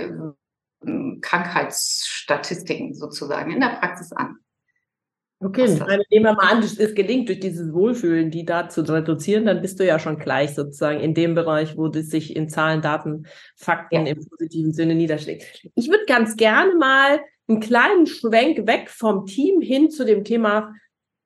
ähm, 0.86 1.20
Krankheitsstatistiken 1.22 2.94
sozusagen 2.94 3.52
in 3.52 3.62
der 3.62 3.78
Praxis 3.80 4.12
an. 4.12 4.38
Okay, 5.40 5.68
nehmen 6.10 6.26
wir 6.26 6.34
mal 6.34 6.54
an, 6.54 6.64
es 6.64 6.96
gelingt 6.96 7.28
durch 7.28 7.42
dieses 7.42 7.74
Wohlfühlen, 7.74 8.32
die 8.32 8.46
da 8.46 8.70
zu 8.70 8.82
reduzieren, 8.82 9.46
dann 9.46 9.62
bist 9.62 9.78
du 9.78 9.86
ja 9.86 10.00
schon 10.00 10.18
gleich 10.18 10.56
sozusagen 10.56 11.02
in 11.02 11.14
dem 11.14 11.36
Bereich, 11.36 11.76
wo 11.76 11.90
das 11.90 12.08
sich 12.08 12.34
in 12.34 12.48
Zahlen, 12.48 12.82
Daten, 12.82 13.26
Fakten 13.58 14.06
ja. 14.06 14.14
im 14.14 14.26
positiven 14.26 14.72
Sinne 14.72 14.96
niederschlägt. 14.96 15.68
Ich 15.76 15.90
würde 15.90 16.06
ganz 16.08 16.38
gerne 16.38 16.76
mal 16.76 17.20
einen 17.50 17.60
kleinen 17.60 18.08
Schwenk 18.08 18.66
weg 18.68 18.90
vom 18.90 19.26
Team 19.26 19.60
hin 19.60 19.90
zu 19.90 20.06
dem 20.06 20.24
Thema 20.24 20.74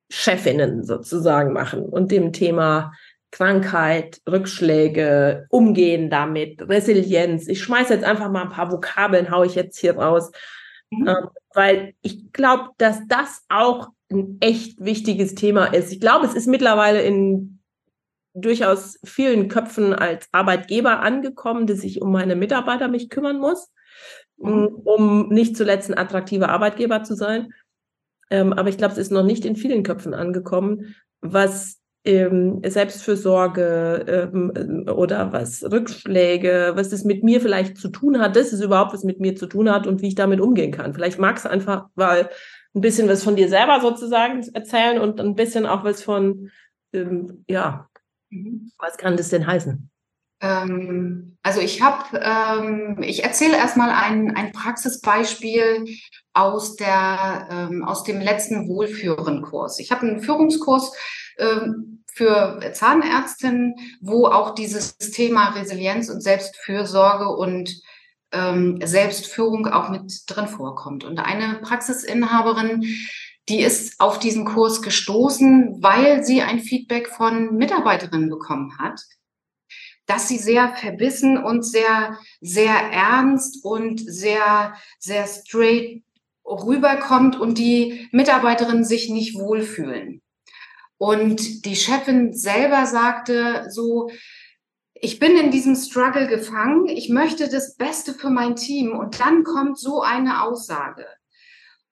Chefinnen 0.09 0.83
sozusagen 0.83 1.53
machen 1.53 1.83
und 1.83 2.11
dem 2.11 2.33
Thema 2.33 2.93
Krankheit, 3.31 4.21
Rückschläge, 4.27 5.47
Umgehen 5.49 6.09
damit, 6.09 6.67
Resilienz. 6.67 7.47
Ich 7.47 7.61
schmeiße 7.61 7.93
jetzt 7.93 8.05
einfach 8.05 8.31
mal 8.31 8.43
ein 8.43 8.49
paar 8.49 8.71
Vokabeln, 8.71 9.31
haue 9.31 9.45
ich 9.45 9.55
jetzt 9.55 9.77
hier 9.77 9.97
raus, 9.97 10.31
mhm. 10.89 11.07
ähm, 11.07 11.29
weil 11.53 11.93
ich 12.01 12.31
glaube, 12.31 12.69
dass 12.77 12.99
das 13.07 13.43
auch 13.49 13.89
ein 14.09 14.37
echt 14.39 14.83
wichtiges 14.83 15.35
Thema 15.35 15.65
ist. 15.65 15.91
Ich 15.91 15.99
glaube, 15.99 16.25
es 16.25 16.33
ist 16.33 16.47
mittlerweile 16.47 17.01
in 17.01 17.59
durchaus 18.33 18.99
vielen 19.03 19.49
Köpfen 19.49 19.93
als 19.93 20.29
Arbeitgeber 20.31 20.99
angekommen, 20.99 21.67
dass 21.67 21.83
ich 21.83 22.01
um 22.01 22.11
meine 22.11 22.35
Mitarbeiter 22.35 22.87
mich 22.87 23.09
kümmern 23.09 23.39
muss, 23.39 23.71
mhm. 24.37 24.67
um 24.83 25.29
nicht 25.29 25.57
zuletzt 25.57 25.89
ein 25.89 25.97
attraktiver 25.97 26.49
Arbeitgeber 26.49 27.03
zu 27.03 27.15
sein. 27.15 27.51
Ähm, 28.29 28.53
aber 28.53 28.69
ich 28.69 28.77
glaube, 28.77 28.93
es 28.93 28.99
ist 28.99 29.11
noch 29.11 29.23
nicht 29.23 29.43
in 29.45 29.55
vielen 29.55 29.83
Köpfen 29.83 30.13
angekommen, 30.13 30.95
was 31.21 31.76
ähm, 32.07 32.61
Selbstfürsorge 32.65 34.31
ähm, 34.33 34.87
oder 34.87 35.33
was 35.33 35.63
Rückschläge, 35.63 36.71
was 36.75 36.89
das 36.89 37.03
mit 37.03 37.23
mir 37.23 37.41
vielleicht 37.41 37.77
zu 37.77 37.89
tun 37.89 38.19
hat, 38.19 38.35
das 38.35 38.53
ist 38.53 38.61
überhaupt 38.61 38.93
was 38.93 39.03
mit 39.03 39.19
mir 39.19 39.35
zu 39.35 39.45
tun 39.45 39.69
hat 39.69 39.85
und 39.85 40.01
wie 40.01 40.07
ich 40.07 40.15
damit 40.15 40.39
umgehen 40.39 40.71
kann. 40.71 40.93
Vielleicht 40.93 41.19
magst 41.19 41.45
du 41.45 41.49
einfach 41.49 41.87
mal 41.95 42.29
ein 42.73 42.81
bisschen 42.81 43.09
was 43.09 43.23
von 43.23 43.35
dir 43.35 43.49
selber 43.49 43.81
sozusagen 43.81 44.41
erzählen 44.53 44.99
und 45.01 45.19
ein 45.19 45.35
bisschen 45.35 45.65
auch 45.65 45.83
was 45.83 46.01
von, 46.01 46.49
ähm, 46.93 47.43
ja, 47.49 47.89
mhm. 48.29 48.71
was 48.79 48.97
kann 48.97 49.17
das 49.17 49.29
denn 49.29 49.45
heißen? 49.45 49.89
Ähm, 50.39 51.37
also 51.43 51.59
ich 51.59 51.81
habe, 51.81 52.19
ähm, 52.21 53.01
ich 53.01 53.23
erzähle 53.23 53.57
erstmal 53.57 53.89
ein, 53.89 54.35
ein 54.35 54.51
Praxisbeispiel 54.53 55.85
aus, 56.33 56.75
der, 56.75 57.47
ähm, 57.51 57.83
aus 57.83 58.03
dem 58.03 58.21
letzten 58.21 58.67
Wohlführenkurs. 58.69 59.79
Ich 59.79 59.91
habe 59.91 60.07
einen 60.07 60.21
Führungskurs 60.21 60.93
für 62.17 62.59
Zahnärztinnen, 62.73 63.75
wo 64.01 64.25
auch 64.25 64.55
dieses 64.55 64.97
Thema 64.97 65.49
Resilienz 65.49 66.09
und 66.09 66.21
Selbstfürsorge 66.21 67.29
und 67.29 67.79
ähm, 68.31 68.79
Selbstführung 68.83 69.67
auch 69.67 69.89
mit 69.89 70.23
drin 70.27 70.47
vorkommt. 70.47 71.03
Und 71.03 71.19
eine 71.19 71.59
Praxisinhaberin, 71.61 72.83
die 73.49 73.61
ist 73.61 73.99
auf 73.99 74.17
diesen 74.19 74.45
Kurs 74.45 74.81
gestoßen, 74.81 75.77
weil 75.81 76.23
sie 76.23 76.41
ein 76.41 76.59
Feedback 76.59 77.07
von 77.07 77.55
Mitarbeiterinnen 77.55 78.29
bekommen 78.29 78.77
hat, 78.79 78.99
dass 80.07 80.27
sie 80.27 80.37
sehr 80.37 80.73
verbissen 80.75 81.37
und 81.37 81.63
sehr, 81.63 82.17
sehr 82.41 82.73
ernst 82.73 83.63
und 83.63 83.99
sehr, 83.99 84.73
sehr 84.99 85.27
straight 85.27 86.03
rüberkommt 86.43 87.39
und 87.39 87.57
die 87.57 88.07
Mitarbeiterinnen 88.11 88.85
sich 88.85 89.09
nicht 89.09 89.35
wohlfühlen. 89.35 90.21
Und 90.97 91.65
die 91.65 91.75
Chefin 91.75 92.33
selber 92.33 92.85
sagte 92.85 93.67
so, 93.69 94.09
ich 94.93 95.19
bin 95.19 95.37
in 95.37 95.51
diesem 95.51 95.75
Struggle 95.75 96.27
gefangen, 96.27 96.87
ich 96.87 97.09
möchte 97.09 97.49
das 97.49 97.75
Beste 97.75 98.13
für 98.13 98.29
mein 98.29 98.55
Team 98.55 98.97
und 98.97 99.19
dann 99.19 99.43
kommt 99.43 99.77
so 99.77 100.01
eine 100.01 100.43
Aussage. 100.43 101.05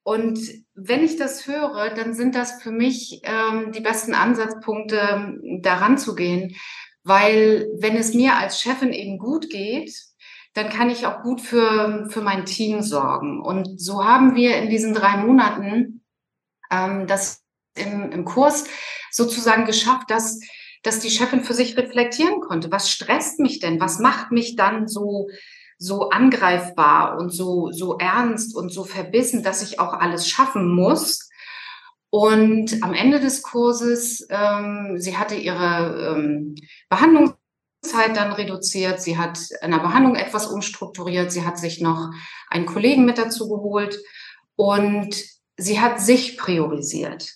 Und 0.04 0.40
wenn 0.74 1.04
ich 1.04 1.18
das 1.18 1.48
höre, 1.48 1.90
dann 1.90 2.14
sind 2.14 2.36
das 2.36 2.62
für 2.62 2.72
mich 2.72 3.22
ähm, 3.24 3.72
die 3.72 3.80
besten 3.80 4.14
Ansatzpunkte, 4.14 5.40
daran 5.62 5.98
zu 5.98 6.16
gehen, 6.16 6.56
weil 7.04 7.68
wenn 7.80 7.96
es 7.96 8.14
mir 8.14 8.36
als 8.36 8.60
Chefin 8.60 8.92
eben 8.92 9.18
gut 9.18 9.50
geht, 9.50 9.94
dann 10.54 10.70
kann 10.70 10.90
ich 10.90 11.06
auch 11.06 11.22
gut 11.22 11.42
für, 11.42 12.08
für 12.10 12.22
mein 12.22 12.46
Team 12.46 12.82
sorgen. 12.82 13.42
Und 13.42 13.80
so 13.80 14.06
haben 14.06 14.36
wir 14.36 14.58
in 14.58 14.70
diesen 14.70 14.94
drei 14.94 15.18
Monaten 15.18 16.04
ähm, 16.72 17.08
das 17.08 17.45
im, 17.76 18.12
im 18.12 18.26
Kurs 18.26 18.66
sozusagen 19.12 19.66
geschafft, 19.66 20.10
dass 20.10 20.40
dass 20.86 21.00
die 21.00 21.10
Chefin 21.10 21.44
für 21.44 21.56
sich 21.56 21.78
reflektieren 21.78 22.42
konnte. 22.42 22.72
Was 22.72 22.92
stresst 22.92 23.40
mich 23.40 23.60
denn? 23.60 23.80
Was 23.80 24.00
macht 24.00 24.32
mich 24.32 24.56
dann 24.56 24.88
so, 24.88 25.30
so 25.80 26.10
angreifbar 26.10 27.18
und 27.18 27.32
so, 27.32 27.72
so 27.72 27.98
ernst 27.98 28.56
und 28.56 28.72
so 28.72 28.84
verbissen, 28.84 29.42
dass 29.42 29.64
ich 29.64 29.80
auch 29.80 29.94
alles 29.94 30.30
schaffen 30.30 30.68
muss? 30.68 31.28
Und 32.12 32.84
am 32.84 32.94
Ende 32.94 33.20
des 33.20 33.42
Kurses, 33.42 34.28
ähm, 34.30 34.98
sie 34.98 35.18
hatte 35.18 35.36
ihre 35.36 36.14
ähm, 36.16 36.56
Behandlungszeit 36.88 38.16
dann 38.16 38.32
reduziert, 38.32 39.02
sie 39.02 39.18
hat 39.18 39.40
in 39.62 39.72
der 39.72 39.80
Behandlung 39.80 40.16
etwas 40.16 40.46
umstrukturiert, 40.46 41.32
sie 41.32 41.46
hat 41.46 41.58
sich 41.58 41.82
noch 41.82 42.12
einen 42.50 42.68
Kollegen 42.68 43.06
mit 43.06 43.18
dazu 43.18 43.50
geholt 43.50 44.00
und 44.56 45.16
sie 45.58 45.82
hat 45.82 46.00
sich 46.00 46.38
priorisiert. 46.38 47.34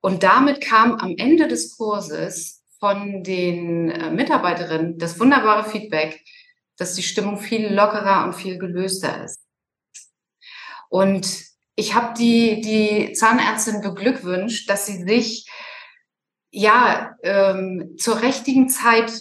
Und 0.00 0.22
damit 0.22 0.60
kam 0.60 0.94
am 0.94 1.14
Ende 1.16 1.48
des 1.48 1.76
Kurses 1.76 2.62
von 2.78 3.22
den 3.22 3.90
äh, 3.90 4.10
Mitarbeiterinnen 4.10 4.98
das 4.98 5.20
wunderbare 5.20 5.68
Feedback, 5.68 6.24
dass 6.76 6.94
die 6.94 7.02
Stimmung 7.02 7.38
viel 7.38 7.72
lockerer 7.72 8.24
und 8.24 8.34
viel 8.34 8.58
gelöster 8.58 9.24
ist. 9.24 9.40
Und 10.88 11.44
ich 11.76 11.94
habe 11.94 12.14
die, 12.18 12.60
die 12.62 13.12
Zahnärztin 13.12 13.82
beglückwünscht, 13.82 14.68
dass 14.68 14.86
sie 14.86 15.04
sich 15.04 15.46
ja 16.50 17.16
ähm, 17.22 17.96
zur 17.98 18.22
richtigen 18.22 18.68
Zeit 18.68 19.12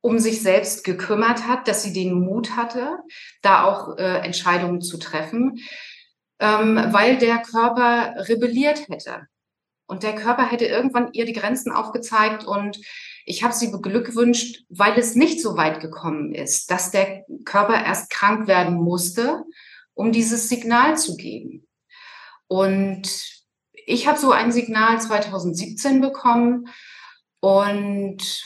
um 0.00 0.18
sich 0.18 0.40
selbst 0.40 0.84
gekümmert 0.84 1.46
hat, 1.46 1.66
dass 1.66 1.82
sie 1.82 1.92
den 1.92 2.12
Mut 2.12 2.56
hatte, 2.56 2.98
da 3.42 3.64
auch 3.64 3.98
äh, 3.98 4.20
Entscheidungen 4.20 4.80
zu 4.80 4.96
treffen, 4.98 5.58
ähm, 6.38 6.80
weil 6.90 7.18
der 7.18 7.38
Körper 7.38 8.14
rebelliert 8.28 8.88
hätte. 8.88 9.26
Und 9.88 10.02
der 10.02 10.14
Körper 10.14 10.44
hätte 10.44 10.66
irgendwann 10.66 11.12
ihr 11.14 11.24
die 11.24 11.32
Grenzen 11.32 11.72
aufgezeigt 11.72 12.44
und 12.44 12.78
ich 13.24 13.42
habe 13.42 13.54
sie 13.54 13.68
beglückwünscht, 13.68 14.64
weil 14.68 14.98
es 14.98 15.14
nicht 15.14 15.40
so 15.40 15.56
weit 15.56 15.80
gekommen 15.80 16.34
ist, 16.34 16.70
dass 16.70 16.90
der 16.90 17.24
Körper 17.46 17.82
erst 17.82 18.10
krank 18.10 18.46
werden 18.46 18.76
musste, 18.76 19.44
um 19.94 20.12
dieses 20.12 20.50
Signal 20.50 20.98
zu 20.98 21.16
geben. 21.16 21.66
Und 22.48 23.08
ich 23.86 24.06
habe 24.06 24.18
so 24.18 24.30
ein 24.30 24.52
Signal 24.52 25.00
2017 25.00 26.02
bekommen 26.02 26.68
und 27.40 28.42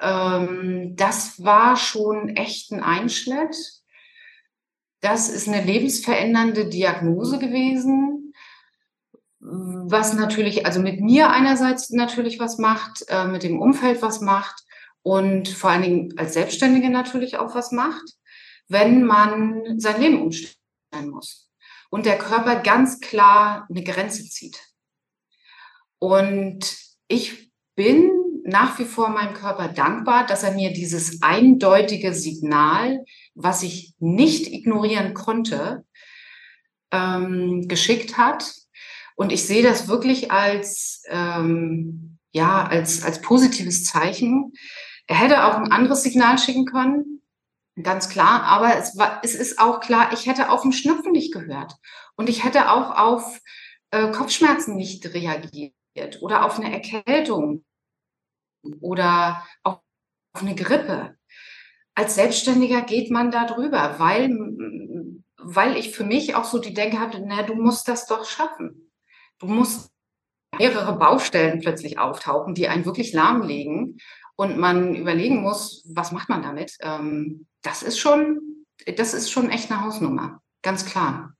ähm, 0.00 0.94
das 0.94 1.42
war 1.42 1.76
schon 1.76 2.28
echt 2.36 2.70
ein 2.70 2.84
Einschnitt. 2.84 3.56
Das 5.00 5.28
ist 5.28 5.48
eine 5.48 5.64
lebensverändernde 5.64 6.68
Diagnose 6.68 7.40
gewesen 7.40 8.23
was 9.44 10.14
natürlich, 10.14 10.64
also 10.64 10.80
mit 10.80 11.00
mir 11.00 11.30
einerseits 11.30 11.90
natürlich 11.90 12.38
was 12.38 12.56
macht, 12.58 13.04
äh, 13.08 13.26
mit 13.26 13.42
dem 13.42 13.60
Umfeld 13.60 14.00
was 14.00 14.20
macht 14.20 14.62
und 15.02 15.48
vor 15.48 15.70
allen 15.70 15.82
Dingen 15.82 16.14
als 16.16 16.32
Selbstständige 16.32 16.88
natürlich 16.88 17.36
auch 17.36 17.54
was 17.54 17.70
macht, 17.70 18.04
wenn 18.68 19.04
man 19.04 19.78
sein 19.78 20.00
Leben 20.00 20.22
umstellen 20.22 21.10
muss 21.10 21.50
und 21.90 22.06
der 22.06 22.16
Körper 22.16 22.56
ganz 22.56 23.00
klar 23.00 23.66
eine 23.68 23.84
Grenze 23.84 24.24
zieht. 24.24 24.58
Und 25.98 26.76
ich 27.08 27.52
bin 27.76 28.10
nach 28.44 28.78
wie 28.78 28.84
vor 28.84 29.10
meinem 29.10 29.34
Körper 29.34 29.68
dankbar, 29.68 30.26
dass 30.26 30.42
er 30.42 30.52
mir 30.52 30.72
dieses 30.72 31.22
eindeutige 31.22 32.14
Signal, 32.14 33.04
was 33.34 33.62
ich 33.62 33.94
nicht 33.98 34.50
ignorieren 34.52 35.12
konnte, 35.12 35.84
ähm, 36.90 37.68
geschickt 37.68 38.16
hat 38.16 38.63
und 39.14 39.32
ich 39.32 39.46
sehe 39.46 39.62
das 39.62 39.88
wirklich 39.88 40.30
als, 40.30 41.02
ähm, 41.08 42.18
ja, 42.32 42.64
als, 42.66 43.04
als 43.04 43.20
positives 43.20 43.84
Zeichen. 43.84 44.52
Er 45.06 45.16
hätte 45.16 45.44
auch 45.44 45.54
ein 45.54 45.70
anderes 45.70 46.02
Signal 46.02 46.38
schicken 46.38 46.64
können, 46.64 47.22
ganz 47.82 48.08
klar. 48.08 48.42
Aber 48.44 48.76
es, 48.76 48.96
war, 48.98 49.20
es 49.22 49.34
ist 49.34 49.58
auch 49.58 49.80
klar, 49.80 50.12
ich 50.12 50.26
hätte 50.26 50.50
auf 50.50 50.62
den 50.62 50.72
Schnupfen 50.72 51.12
nicht 51.12 51.32
gehört. 51.32 51.74
Und 52.16 52.28
ich 52.28 52.44
hätte 52.44 52.70
auch 52.70 52.96
auf 52.96 53.40
äh, 53.90 54.10
Kopfschmerzen 54.10 54.76
nicht 54.76 55.06
reagiert 55.14 55.74
oder 56.20 56.44
auf 56.44 56.58
eine 56.58 56.72
Erkältung 56.72 57.64
oder 58.80 59.46
auf, 59.62 59.78
eine 60.32 60.56
Grippe. 60.56 61.16
Als 61.94 62.16
Selbstständiger 62.16 62.82
geht 62.82 63.12
man 63.12 63.30
da 63.30 63.46
drüber, 63.46 64.00
weil, 64.00 64.30
weil 65.38 65.76
ich 65.76 65.94
für 65.94 66.02
mich 66.02 66.34
auch 66.34 66.44
so 66.44 66.58
die 66.58 66.74
Denke 66.74 66.98
hatte, 66.98 67.22
na, 67.24 67.42
du 67.42 67.54
musst 67.54 67.86
das 67.86 68.06
doch 68.06 68.24
schaffen. 68.24 68.83
Du 69.44 69.52
musst 69.52 69.90
mehrere 70.58 70.96
Baustellen 70.96 71.60
plötzlich 71.60 71.98
auftauchen, 71.98 72.54
die 72.54 72.66
einen 72.66 72.86
wirklich 72.86 73.12
lahmlegen 73.12 73.98
und 74.36 74.56
man 74.56 74.94
überlegen 74.94 75.42
muss, 75.42 75.84
was 75.92 76.12
macht 76.12 76.30
man 76.30 76.42
damit? 76.42 76.78
Ähm, 76.80 77.46
das 77.62 77.82
ist 77.82 77.98
schon, 77.98 78.64
das 78.96 79.12
ist 79.12 79.30
schon 79.30 79.50
echt 79.50 79.70
eine 79.70 79.84
Hausnummer, 79.84 80.40
ganz 80.62 80.86
klar. 80.86 81.34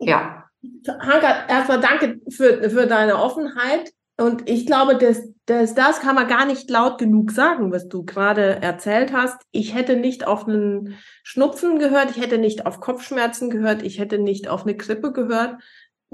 Ja. 0.00 0.50
Hanka, 0.88 1.46
erstmal 1.46 1.80
danke 1.80 2.20
für, 2.28 2.68
für 2.70 2.86
deine 2.88 3.18
Offenheit. 3.18 3.92
Und 4.16 4.48
ich 4.48 4.66
glaube, 4.66 4.96
das, 4.96 5.28
das, 5.46 5.74
das 5.74 6.00
kann 6.00 6.14
man 6.14 6.28
gar 6.28 6.46
nicht 6.46 6.70
laut 6.70 6.98
genug 6.98 7.32
sagen, 7.32 7.72
was 7.72 7.88
du 7.88 8.04
gerade 8.04 8.62
erzählt 8.62 9.12
hast. 9.12 9.42
Ich 9.50 9.74
hätte 9.74 9.96
nicht 9.96 10.26
auf 10.26 10.46
einen 10.46 10.96
Schnupfen 11.24 11.78
gehört, 11.78 12.10
ich 12.10 12.22
hätte 12.22 12.38
nicht 12.38 12.64
auf 12.64 12.80
Kopfschmerzen 12.80 13.50
gehört, 13.50 13.82
ich 13.82 13.98
hätte 13.98 14.18
nicht 14.18 14.48
auf 14.48 14.62
eine 14.62 14.76
Grippe 14.76 15.12
gehört, 15.12 15.60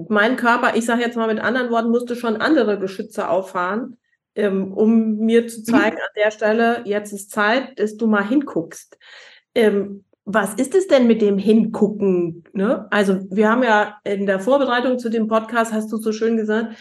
mein 0.09 0.37
Körper, 0.37 0.77
ich 0.77 0.87
sage 0.87 1.03
jetzt 1.03 1.17
mal 1.17 1.33
mit 1.33 1.43
anderen 1.43 1.71
Worten, 1.71 1.91
musste 1.91 2.17
schon 2.17 2.37
andere 2.37 2.79
Geschütze 2.79 3.29
auffahren, 3.29 3.99
ähm, 4.35 4.73
um 4.73 5.17
mir 5.17 5.49
zu 5.49 5.63
zeigen, 5.63 5.97
mhm. 5.97 6.03
an 6.03 6.25
der 6.25 6.31
Stelle, 6.31 6.83
jetzt 6.85 7.13
ist 7.13 7.31
Zeit, 7.31 7.79
dass 7.79 7.97
du 7.97 8.07
mal 8.07 8.27
hinguckst. 8.27 8.99
Ähm, 9.55 10.05
was 10.25 10.55
ist 10.55 10.75
es 10.75 10.87
denn 10.87 11.07
mit 11.07 11.23
dem 11.23 11.39
Hingucken? 11.39 12.45
Ne? 12.53 12.87
Also 12.91 13.21
wir 13.31 13.49
haben 13.51 13.63
ja 13.63 13.99
in 14.05 14.27
der 14.27 14.39
Vorbereitung 14.39 14.99
zu 14.99 15.09
dem 15.09 15.27
Podcast, 15.27 15.73
hast 15.73 15.91
du 15.93 15.97
so 15.97 16.13
schön 16.13 16.37
gesagt, 16.37 16.77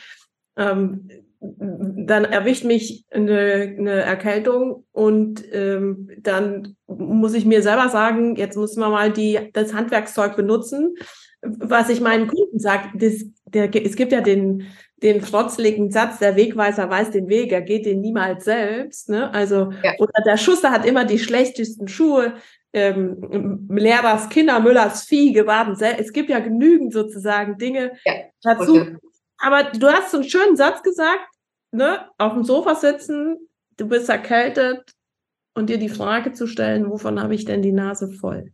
ähm, 0.55 1.09
dann 1.41 2.25
erwischt 2.25 2.65
mich 2.65 3.05
eine, 3.11 3.75
eine 3.77 4.01
Erkältung 4.01 4.85
und 4.91 5.43
ähm, 5.53 6.09
dann 6.19 6.75
muss 6.85 7.33
ich 7.33 7.45
mir 7.45 7.61
selber 7.61 7.87
sagen, 7.89 8.35
jetzt 8.35 8.57
muss 8.57 8.75
man 8.75 8.91
mal 8.91 9.11
die, 9.11 9.39
das 9.53 9.73
Handwerkszeug 9.73 10.35
benutzen, 10.35 10.95
was 11.41 11.89
ich 11.89 12.01
meinen 12.01 12.27
Kunden 12.27 12.48
sage. 12.59 12.89
Das, 12.95 13.25
der, 13.45 13.73
es 13.85 13.95
gibt 13.95 14.11
ja 14.11 14.21
den, 14.21 14.67
den 15.01 15.21
frotzeligen 15.21 15.91
Satz, 15.91 16.19
der 16.19 16.35
Wegweiser 16.35 16.89
weiß 16.89 17.11
den 17.11 17.29
Weg, 17.29 17.51
er 17.51 17.61
geht 17.61 17.85
den 17.85 18.01
niemals 18.01 18.45
selbst. 18.45 19.09
Ne? 19.09 19.33
Also, 19.33 19.71
ja. 19.83 19.93
oder 19.99 20.21
der 20.25 20.37
Schuster 20.37 20.71
hat 20.71 20.85
immer 20.85 21.05
die 21.05 21.19
schlechtesten 21.19 21.87
Schuhe. 21.87 22.35
Ähm, 22.71 23.67
Lehrers 23.71 24.29
Kinder, 24.29 24.59
Müllers 24.59 25.05
Vieh, 25.05 25.33
gewarten. 25.33 25.75
Es 25.97 26.13
gibt 26.13 26.29
ja 26.29 26.39
genügend 26.39 26.93
sozusagen 26.93 27.57
Dinge 27.57 27.93
ja, 28.05 28.13
dazu. 28.43 28.81
Okay. 28.81 28.97
Aber 29.39 29.63
du 29.63 29.87
hast 29.87 30.11
so 30.11 30.17
einen 30.17 30.29
schönen 30.29 30.55
Satz 30.55 30.83
gesagt, 30.83 31.25
ne? 31.71 32.07
Auf 32.17 32.33
dem 32.33 32.43
Sofa 32.43 32.75
sitzen, 32.75 33.37
du 33.77 33.87
bist 33.87 34.09
erkältet 34.09 34.91
und 35.55 35.69
dir 35.69 35.77
die 35.77 35.89
Frage 35.89 36.33
zu 36.33 36.45
stellen, 36.45 36.89
wovon 36.89 37.21
habe 37.21 37.33
ich 37.33 37.45
denn 37.45 37.61
die 37.61 37.71
Nase 37.71 38.11
voll? 38.11 38.53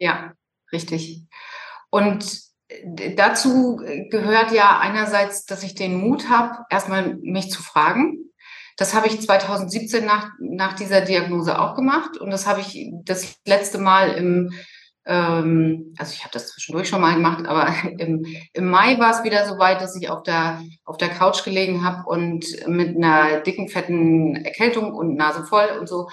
Ja, 0.00 0.32
richtig. 0.72 1.22
Und 1.90 2.45
dazu 3.14 3.76
gehört 4.10 4.52
ja 4.52 4.78
einerseits, 4.80 5.44
dass 5.44 5.62
ich 5.62 5.74
den 5.74 5.96
Mut 5.96 6.28
habe, 6.28 6.64
erstmal 6.70 7.16
mich 7.16 7.50
zu 7.50 7.62
fragen. 7.62 8.18
Das 8.76 8.94
habe 8.94 9.06
ich 9.06 9.20
2017 9.20 10.04
nach, 10.04 10.30
nach 10.38 10.74
dieser 10.74 11.00
Diagnose 11.00 11.58
auch 11.58 11.74
gemacht 11.74 12.18
und 12.18 12.30
das 12.30 12.46
habe 12.46 12.60
ich 12.60 12.90
das 13.04 13.36
letzte 13.46 13.78
Mal 13.78 14.10
im, 14.10 14.52
ähm, 15.06 15.94
also 15.96 16.12
ich 16.12 16.24
habe 16.24 16.32
das 16.32 16.48
zwischendurch 16.48 16.88
schon 16.88 17.00
mal 17.00 17.14
gemacht, 17.14 17.46
aber 17.46 17.72
im, 17.98 18.26
im 18.52 18.68
Mai 18.68 18.98
war 18.98 19.12
es 19.12 19.24
wieder 19.24 19.46
so 19.46 19.58
weit, 19.58 19.80
dass 19.80 19.96
ich 19.96 20.10
auf 20.10 20.24
der, 20.24 20.60
auf 20.84 20.98
der 20.98 21.08
Couch 21.08 21.42
gelegen 21.44 21.84
habe 21.84 22.06
und 22.06 22.44
mit 22.66 22.96
einer 22.96 23.40
dicken, 23.40 23.68
fetten 23.68 24.36
Erkältung 24.36 24.92
und 24.92 25.14
Nase 25.14 25.44
voll 25.44 25.68
und 25.80 25.88
so 25.88 26.08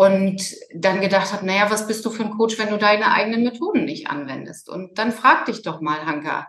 und 0.00 0.56
dann 0.74 1.02
gedacht 1.02 1.30
habe, 1.30 1.44
naja, 1.44 1.70
was 1.70 1.86
bist 1.86 2.06
du 2.06 2.10
für 2.10 2.24
ein 2.24 2.30
Coach, 2.30 2.58
wenn 2.58 2.70
du 2.70 2.78
deine 2.78 3.12
eigenen 3.12 3.42
Methoden 3.42 3.84
nicht 3.84 4.06
anwendest? 4.08 4.70
Und 4.70 4.96
dann 4.96 5.12
frag 5.12 5.44
dich 5.44 5.60
doch 5.60 5.82
mal, 5.82 6.06
Hanka, 6.06 6.48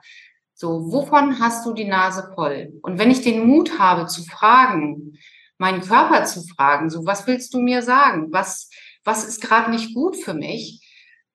so, 0.53 0.89
wovon 0.93 1.37
hast 1.37 1.65
du 1.65 1.73
die 1.73 1.83
Nase 1.83 2.31
voll? 2.33 2.71
Und 2.81 2.97
wenn 2.97 3.11
ich 3.11 3.23
den 3.23 3.45
Mut 3.45 3.77
habe 3.77 4.07
zu 4.07 4.23
fragen, 4.23 5.17
meinen 5.57 5.81
Körper 5.81 6.23
zu 6.23 6.43
fragen, 6.47 6.89
so, 6.89 7.05
was 7.05 7.27
willst 7.27 7.53
du 7.53 7.59
mir 7.59 7.81
sagen? 7.81 8.31
Was, 8.31 8.69
was 9.03 9.25
ist 9.25 9.41
gerade 9.41 9.69
nicht 9.69 9.93
gut 9.93 10.15
für 10.15 10.33
mich? 10.33 10.89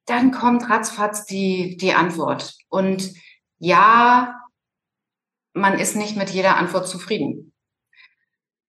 Dann 0.06 0.30
kommt 0.30 0.70
ratzfatz 0.70 1.26
die, 1.26 1.76
die 1.76 1.92
Antwort. 1.92 2.54
Und 2.70 3.12
ja, 3.58 4.40
man 5.52 5.78
ist 5.78 5.96
nicht 5.96 6.16
mit 6.16 6.30
jeder 6.30 6.56
Antwort 6.56 6.88
zufrieden 6.88 7.52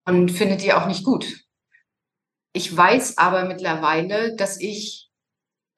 und 0.03 0.31
findet 0.31 0.63
die 0.63 0.73
auch 0.73 0.87
nicht 0.87 1.05
gut. 1.05 1.46
Ich 2.57 2.75
weiß 2.75 3.19
aber 3.19 3.45
mittlerweile, 3.45 4.35
dass 4.35 4.59
ich 4.59 5.11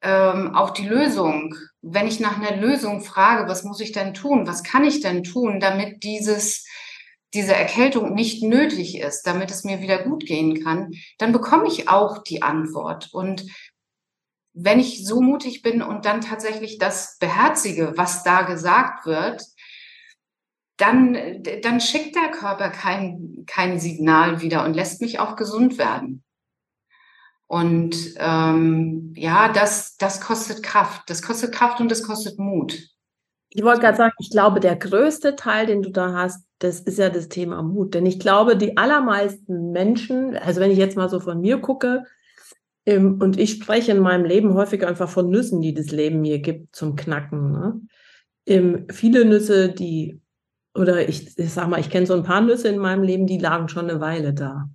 ähm, 0.00 0.54
auch 0.54 0.70
die 0.70 0.88
Lösung, 0.88 1.54
wenn 1.82 2.06
ich 2.06 2.20
nach 2.20 2.38
einer 2.38 2.56
Lösung 2.56 3.02
frage, 3.02 3.50
was 3.50 3.64
muss 3.64 3.80
ich 3.80 3.92
denn 3.92 4.14
tun, 4.14 4.46
was 4.46 4.62
kann 4.62 4.84
ich 4.84 5.02
denn 5.02 5.22
tun, 5.22 5.60
damit 5.60 6.04
dieses, 6.04 6.66
diese 7.34 7.54
Erkältung 7.54 8.14
nicht 8.14 8.42
nötig 8.42 8.96
ist, 8.96 9.26
damit 9.26 9.50
es 9.50 9.62
mir 9.62 9.82
wieder 9.82 10.02
gut 10.02 10.24
gehen 10.24 10.64
kann, 10.64 10.92
dann 11.18 11.32
bekomme 11.32 11.68
ich 11.68 11.90
auch 11.90 12.22
die 12.22 12.40
Antwort. 12.40 13.10
Und 13.12 13.44
wenn 14.54 14.80
ich 14.80 15.06
so 15.06 15.20
mutig 15.20 15.60
bin 15.60 15.82
und 15.82 16.06
dann 16.06 16.22
tatsächlich 16.22 16.78
das 16.78 17.18
beherzige, 17.18 17.92
was 17.96 18.22
da 18.22 18.40
gesagt 18.40 19.04
wird, 19.04 19.44
dann, 20.78 21.42
dann 21.62 21.82
schickt 21.82 22.16
der 22.16 22.30
Körper 22.30 22.70
kein, 22.70 23.44
kein 23.46 23.78
Signal 23.78 24.40
wieder 24.40 24.64
und 24.64 24.72
lässt 24.72 25.02
mich 25.02 25.18
auch 25.18 25.36
gesund 25.36 25.76
werden. 25.76 26.24
Und 27.50 27.96
ähm, 28.18 29.12
ja, 29.16 29.52
das, 29.52 29.96
das 29.96 30.20
kostet 30.20 30.62
Kraft. 30.62 31.10
Das 31.10 31.20
kostet 31.20 31.50
Kraft 31.50 31.80
und 31.80 31.90
das 31.90 32.04
kostet 32.04 32.38
Mut. 32.38 32.78
Ich 33.48 33.64
wollte 33.64 33.80
gerade 33.80 33.96
sagen, 33.96 34.12
ich 34.20 34.30
glaube, 34.30 34.60
der 34.60 34.76
größte 34.76 35.34
Teil, 35.34 35.66
den 35.66 35.82
du 35.82 35.90
da 35.90 36.12
hast, 36.12 36.46
das 36.60 36.78
ist 36.78 36.96
ja 36.96 37.10
das 37.10 37.28
Thema 37.28 37.60
Mut. 37.64 37.94
Denn 37.94 38.06
ich 38.06 38.20
glaube, 38.20 38.56
die 38.56 38.76
allermeisten 38.76 39.72
Menschen, 39.72 40.36
also 40.36 40.60
wenn 40.60 40.70
ich 40.70 40.78
jetzt 40.78 40.96
mal 40.96 41.08
so 41.08 41.18
von 41.18 41.40
mir 41.40 41.58
gucke, 41.58 42.04
ähm, 42.86 43.20
und 43.20 43.36
ich 43.36 43.50
spreche 43.50 43.90
in 43.90 43.98
meinem 43.98 44.24
Leben 44.24 44.54
häufig 44.54 44.86
einfach 44.86 45.08
von 45.08 45.28
Nüssen, 45.28 45.60
die 45.60 45.74
das 45.74 45.90
Leben 45.90 46.20
mir 46.20 46.38
gibt 46.38 46.76
zum 46.76 46.94
Knacken. 46.94 47.50
Ne? 47.50 47.80
Ähm, 48.46 48.86
viele 48.92 49.24
Nüsse, 49.24 49.70
die, 49.70 50.20
oder 50.76 51.08
ich, 51.08 51.36
ich 51.36 51.52
sag 51.52 51.68
mal, 51.68 51.80
ich 51.80 51.90
kenne 51.90 52.06
so 52.06 52.14
ein 52.14 52.22
paar 52.22 52.42
Nüsse 52.42 52.68
in 52.68 52.78
meinem 52.78 53.02
Leben, 53.02 53.26
die 53.26 53.38
lagen 53.38 53.68
schon 53.68 53.90
eine 53.90 54.00
Weile 54.00 54.34
da. 54.34 54.70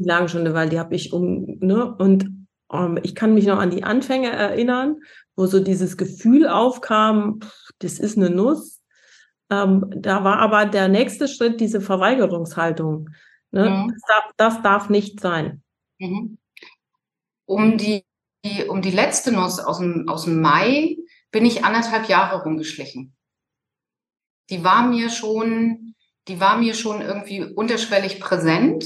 Ja 0.00 0.04
die 0.04 0.08
lagen 0.08 0.28
schon 0.28 0.40
eine 0.40 0.54
Weile, 0.54 0.70
die 0.70 0.78
habe 0.78 0.94
ich 0.94 1.12
um, 1.12 1.58
ne, 1.60 1.94
und 1.96 2.24
um, 2.68 2.96
ähm, 2.96 3.00
ich 3.02 3.14
kann 3.14 3.34
mich 3.34 3.46
noch 3.46 3.58
an 3.58 3.70
die 3.70 3.84
Anfänge 3.84 4.30
erinnern, 4.30 4.96
wo 5.36 5.46
so 5.46 5.60
dieses 5.60 5.96
Gefühl 5.96 6.48
aufkam, 6.48 7.40
das 7.80 7.98
ist 7.98 8.16
eine 8.16 8.30
Nuss. 8.30 8.80
Ähm, 9.50 9.86
da 9.96 10.24
war 10.24 10.38
aber 10.38 10.66
der 10.66 10.88
nächste 10.88 11.28
Schritt 11.28 11.60
diese 11.60 11.80
Verweigerungshaltung. 11.80 13.10
Ne? 13.50 13.68
Mhm. 13.68 13.88
Das, 13.92 14.02
darf, 14.06 14.32
das, 14.36 14.62
darf, 14.62 14.88
nicht 14.88 15.20
sein. 15.20 15.62
Mhm. 15.98 16.38
Um, 17.46 17.76
die, 17.76 18.04
die, 18.44 18.64
um 18.64 18.80
die 18.80 18.92
letzte 18.92 19.32
Nuss 19.32 19.58
aus 19.58 19.78
dem, 19.78 20.08
aus 20.08 20.24
dem 20.24 20.40
Mai 20.40 20.96
bin 21.32 21.44
ich 21.44 21.64
anderthalb 21.64 22.08
Jahre 22.08 22.42
rumgeschlichen. 22.42 23.16
Die 24.50 24.62
war 24.62 24.86
mir 24.86 25.10
schon, 25.10 25.94
die 26.28 26.40
war 26.40 26.58
mir 26.58 26.74
schon 26.74 27.02
irgendwie 27.02 27.42
unterschwellig 27.42 28.20
präsent 28.20 28.84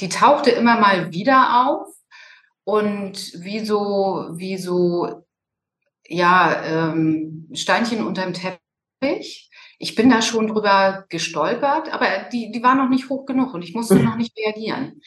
die 0.00 0.08
tauchte 0.08 0.50
immer 0.50 0.78
mal 0.78 1.12
wieder 1.12 1.68
auf 1.68 1.88
und 2.64 3.32
wie 3.42 3.64
so, 3.64 4.28
wie 4.32 4.56
so, 4.56 5.24
ja, 6.06 6.62
ähm, 6.64 7.48
Steinchen 7.52 8.04
unterm 8.04 8.34
Teppich. 8.34 9.50
Ich 9.78 9.94
bin 9.94 10.10
da 10.10 10.22
schon 10.22 10.48
drüber 10.48 11.04
gestolpert, 11.08 11.92
aber 11.92 12.06
die, 12.32 12.50
die 12.50 12.62
war 12.62 12.74
noch 12.74 12.88
nicht 12.88 13.08
hoch 13.08 13.26
genug 13.26 13.54
und 13.54 13.62
ich 13.62 13.74
musste 13.74 13.96
noch 14.02 14.16
nicht 14.16 14.36
reagieren. 14.38 15.00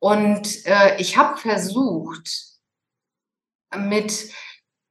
Und 0.00 0.64
äh, 0.66 1.00
ich 1.00 1.16
habe 1.16 1.36
versucht, 1.36 2.48
mit, 3.76 4.30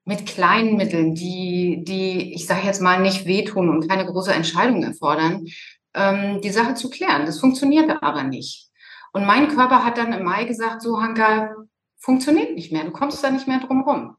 mit 0.06 0.26
kleinen 0.26 0.78
Mitteln, 0.78 1.16
die, 1.16 1.84
die, 1.84 2.34
ich 2.34 2.46
sage 2.46 2.66
jetzt 2.66 2.82
mal, 2.82 3.02
nicht 3.02 3.26
wehtun 3.26 3.70
und 3.70 3.88
keine 3.88 4.06
große 4.06 4.34
Entscheidung 4.34 4.84
erfordern, 4.84 5.46
ähm, 5.94 6.42
die 6.42 6.50
Sache 6.50 6.76
zu 6.76 6.90
klären. 6.90 7.26
Das 7.26 7.40
funktionierte 7.40 8.02
aber 8.04 8.24
nicht. 8.24 8.67
Und 9.14 9.26
mein 9.26 9.48
Körper 9.48 9.84
hat 9.84 9.98
dann 9.98 10.14
im 10.14 10.24
Mai 10.24 10.46
gesagt, 10.46 10.82
so 10.82 11.02
Hanka, 11.02 11.56
funktioniert 11.98 12.54
nicht 12.54 12.72
mehr, 12.72 12.84
du 12.84 12.92
kommst 12.92 13.24
da 13.24 13.32
nicht 13.32 13.48
mehr 13.48 13.60
drum 13.60 13.82
rum. 13.82 14.18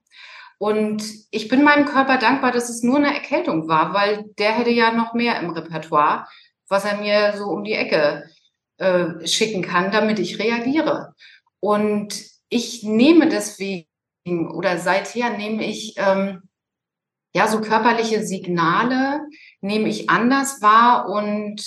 Und 0.59 1.05
ich 1.31 1.49
bin 1.49 1.63
meinem 1.63 1.87
Körper 1.87 2.19
dankbar, 2.19 2.51
dass 2.51 2.69
es 2.69 2.83
nur 2.83 2.97
eine 2.97 3.15
Erkältung 3.15 3.69
war, 3.69 3.95
weil 3.95 4.25
der 4.39 4.53
hätte 4.53 4.71
ja 4.71 4.91
noch 4.91 5.15
mehr 5.15 5.41
im 5.41 5.51
Repertoire, 5.51 6.27
was 6.69 6.85
er 6.85 6.99
mir 6.99 7.37
so 7.37 7.45
um 7.45 7.63
die 7.63 7.75
Ecke 7.75 8.29
äh, 8.79 9.27
schicken 9.27 9.63
kann, 9.63 9.93
damit 9.93 10.19
ich 10.19 10.41
reagiere. 10.41 11.15
Und 11.61 12.25
ich 12.49 12.83
nehme 12.83 13.29
deswegen 13.29 13.87
oder 14.51 14.79
seither 14.79 15.31
nehme 15.31 15.65
ich 15.65 15.95
ähm, 15.97 16.43
ja 17.35 17.47
so 17.47 17.61
körperliche 17.61 18.25
Signale, 18.25 19.21
nehme 19.61 19.89
ich 19.89 20.11
anders 20.11 20.61
wahr 20.61 21.09
und 21.09 21.65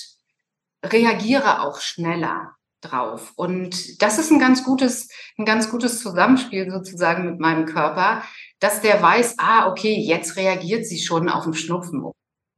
reagiere 0.84 1.62
auch 1.62 1.80
schneller 1.80 2.56
drauf. 2.82 3.34
Und 3.36 4.02
das 4.02 4.20
ist 4.20 4.32
ein 4.32 4.40
ganz 4.40 4.64
gutes, 4.64 5.10
ein 5.38 5.46
ganz 5.46 5.70
gutes 5.70 6.00
Zusammenspiel 6.02 6.70
sozusagen 6.70 7.26
mit 7.26 7.40
meinem 7.40 7.66
Körper, 7.66 8.24
dass 8.60 8.82
der 8.82 9.02
weiß, 9.02 9.36
ah, 9.38 9.68
okay, 9.68 9.96
jetzt 9.96 10.36
reagiert 10.36 10.86
sie 10.86 11.00
schon 11.00 11.30
auf 11.30 11.44
den 11.44 11.54
Schnupfen. 11.54 12.04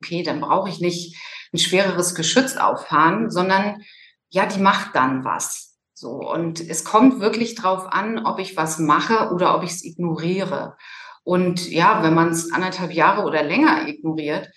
Okay, 0.03 0.23
dann 0.23 0.41
brauche 0.41 0.69
ich 0.69 0.79
nicht 0.79 1.17
ein 1.53 1.59
schwereres 1.59 2.15
Geschütz 2.15 2.57
auffahren, 2.57 3.29
sondern 3.29 3.83
ja, 4.29 4.45
die 4.45 4.59
macht 4.59 4.95
dann 4.95 5.23
was. 5.23 5.77
So. 5.93 6.09
Und 6.09 6.59
es 6.59 6.83
kommt 6.83 7.19
wirklich 7.19 7.55
drauf 7.55 7.85
an, 7.91 8.25
ob 8.25 8.39
ich 8.39 8.57
was 8.57 8.79
mache 8.79 9.31
oder 9.31 9.55
ob 9.55 9.63
ich 9.63 9.71
es 9.71 9.85
ignoriere. 9.85 10.75
Und 11.23 11.69
ja, 11.69 12.03
wenn 12.03 12.13
man 12.13 12.29
es 12.29 12.51
anderthalb 12.51 12.91
Jahre 12.91 13.23
oder 13.23 13.43
länger 13.43 13.87
ignoriert, 13.87 14.49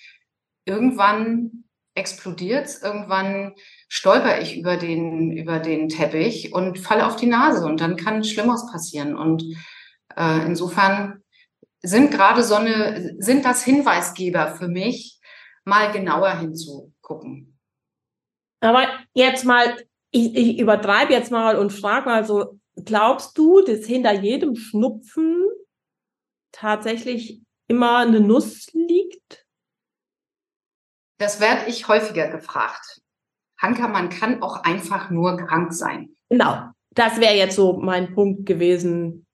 irgendwann 0.64 1.64
explodiert 1.94 2.66
es, 2.66 2.82
irgendwann 2.82 3.54
stolper 3.88 4.40
ich 4.40 4.56
über 4.56 4.76
den, 4.76 5.32
über 5.32 5.58
den 5.58 5.88
Teppich 5.88 6.52
und 6.52 6.78
falle 6.78 7.06
auf 7.06 7.16
die 7.16 7.26
Nase 7.26 7.64
und 7.66 7.80
dann 7.80 7.96
kann 7.96 8.24
Schlimmeres 8.24 8.66
passieren. 8.70 9.16
Und 9.16 9.44
äh, 10.16 10.44
insofern 10.44 11.22
sind 11.82 12.10
gerade 12.10 12.42
so 12.42 12.56
eine, 12.56 13.14
sind 13.18 13.44
das 13.44 13.62
Hinweisgeber 13.62 14.56
für 14.56 14.68
mich, 14.68 15.20
mal 15.64 15.92
genauer 15.92 16.38
hinzugucken. 16.38 17.58
Aber 18.60 18.88
jetzt 19.14 19.44
mal, 19.44 19.76
ich, 20.10 20.34
ich 20.34 20.58
übertreibe 20.58 21.12
jetzt 21.12 21.30
mal 21.30 21.56
und 21.56 21.72
frage 21.72 22.06
mal 22.06 22.24
so, 22.24 22.58
glaubst 22.84 23.36
du, 23.38 23.60
dass 23.62 23.84
hinter 23.84 24.12
jedem 24.12 24.56
Schnupfen 24.56 25.44
tatsächlich 26.52 27.42
immer 27.68 27.98
eine 27.98 28.20
Nuss 28.20 28.72
liegt? 28.72 29.46
Das 31.18 31.40
werde 31.40 31.68
ich 31.68 31.88
häufiger 31.88 32.28
gefragt. 32.28 33.02
Hanka, 33.58 33.88
man 33.88 34.08
kann 34.10 34.42
auch 34.42 34.62
einfach 34.64 35.10
nur 35.10 35.36
krank 35.36 35.72
sein. 35.72 36.10
Genau, 36.28 36.70
das 36.90 37.20
wäre 37.20 37.34
jetzt 37.34 37.56
so 37.56 37.74
mein 37.74 38.14
Punkt 38.14 38.46
gewesen, 38.46 39.26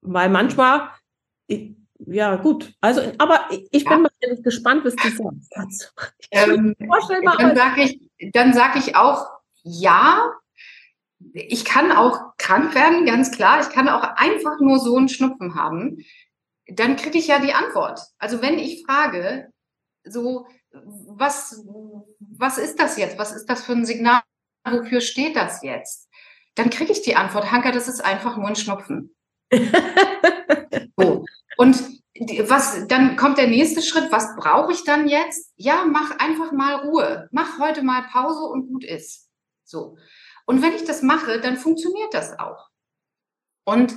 weil 0.00 0.28
manchmal, 0.28 0.88
ich, 1.46 1.74
ja 1.98 2.36
gut, 2.36 2.74
also, 2.80 3.00
aber 3.18 3.48
ich 3.70 3.84
bin 3.84 3.92
ja. 3.92 3.98
mal 3.98 4.42
gespannt, 4.42 4.84
was 4.84 4.96
du 4.96 5.32
sagst. 5.40 5.94
Ähm, 6.34 6.74
dann 6.78 7.54
sage 7.54 7.82
ich, 7.82 8.32
dann 8.32 8.54
sage 8.54 8.78
ich 8.78 8.96
auch, 8.96 9.26
ja, 9.62 10.32
ich 11.34 11.66
kann 11.66 11.92
auch 11.92 12.36
krank 12.38 12.74
werden, 12.74 13.04
ganz 13.04 13.30
klar. 13.30 13.60
Ich 13.60 13.68
kann 13.68 13.88
auch 13.88 14.02
einfach 14.16 14.60
nur 14.60 14.78
so 14.78 14.96
einen 14.96 15.10
Schnupfen 15.10 15.54
haben. 15.54 15.98
Dann 16.68 16.96
kriege 16.96 17.18
ich 17.18 17.26
ja 17.26 17.38
die 17.38 17.52
Antwort. 17.52 18.00
Also 18.18 18.40
wenn 18.40 18.58
ich 18.58 18.84
frage, 18.86 19.52
so, 20.04 20.46
was, 20.72 21.66
was 22.38 22.58
ist 22.58 22.78
das 22.78 22.96
jetzt? 22.96 23.18
Was 23.18 23.32
ist 23.32 23.46
das 23.46 23.64
für 23.64 23.72
ein 23.72 23.86
Signal? 23.86 24.22
Wofür 24.64 25.00
steht 25.00 25.36
das 25.36 25.62
jetzt? 25.62 26.08
Dann 26.54 26.70
kriege 26.70 26.92
ich 26.92 27.02
die 27.02 27.16
Antwort, 27.16 27.50
Hanka, 27.50 27.72
das 27.72 27.88
ist 27.88 28.04
einfach 28.04 28.36
nur 28.36 28.48
ein 28.48 28.56
Schnupfen. 28.56 29.14
so. 30.96 31.24
Und 31.56 32.02
was, 32.44 32.86
dann 32.88 33.16
kommt 33.16 33.38
der 33.38 33.48
nächste 33.48 33.82
Schritt, 33.82 34.12
was 34.12 34.36
brauche 34.36 34.72
ich 34.72 34.84
dann 34.84 35.08
jetzt? 35.08 35.52
Ja, 35.56 35.84
mach 35.84 36.18
einfach 36.18 36.52
mal 36.52 36.76
Ruhe. 36.76 37.28
Mach 37.32 37.58
heute 37.58 37.82
mal 37.82 38.02
Pause 38.02 38.44
und 38.44 38.68
gut 38.68 38.84
ist. 38.84 39.28
So. 39.64 39.96
Und 40.46 40.62
wenn 40.62 40.74
ich 40.74 40.84
das 40.84 41.02
mache, 41.02 41.40
dann 41.40 41.56
funktioniert 41.56 42.12
das 42.14 42.38
auch. 42.38 42.68
Und 43.64 43.94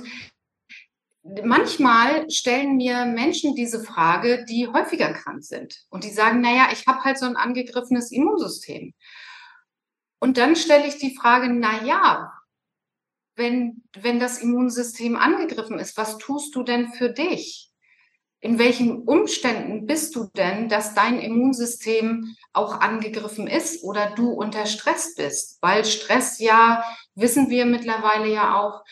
manchmal 1.44 2.30
stellen 2.30 2.76
mir 2.76 3.04
Menschen 3.04 3.54
diese 3.54 3.82
Frage, 3.82 4.44
die 4.48 4.68
häufiger 4.68 5.12
krank 5.12 5.42
sind 5.42 5.84
und 5.90 6.04
die 6.04 6.10
sagen, 6.10 6.40
naja, 6.40 6.68
ich 6.72 6.86
habe 6.86 7.02
halt 7.04 7.18
so 7.18 7.26
ein 7.26 7.36
angegriffenes 7.36 8.12
Immunsystem. 8.12 8.94
Und 10.18 10.38
dann 10.38 10.56
stelle 10.56 10.86
ich 10.86 10.98
die 10.98 11.14
Frage, 11.14 11.52
naja, 11.52 12.32
wenn, 13.36 13.82
wenn 13.98 14.18
das 14.18 14.38
Immunsystem 14.38 15.16
angegriffen 15.16 15.78
ist, 15.78 15.96
was 15.96 16.18
tust 16.18 16.54
du 16.54 16.62
denn 16.62 16.92
für 16.92 17.10
dich? 17.10 17.70
In 18.40 18.58
welchen 18.58 19.02
Umständen 19.02 19.86
bist 19.86 20.14
du 20.14 20.28
denn, 20.36 20.68
dass 20.68 20.94
dein 20.94 21.18
Immunsystem 21.18 22.36
auch 22.52 22.80
angegriffen 22.80 23.46
ist 23.46 23.82
oder 23.82 24.10
du 24.10 24.30
unter 24.30 24.66
Stress 24.66 25.14
bist? 25.14 25.58
Weil 25.62 25.84
Stress 25.84 26.38
ja, 26.38 26.84
wissen 27.14 27.50
wir 27.50 27.66
mittlerweile 27.66 28.28
ja 28.28 28.58
auch, 28.58 28.84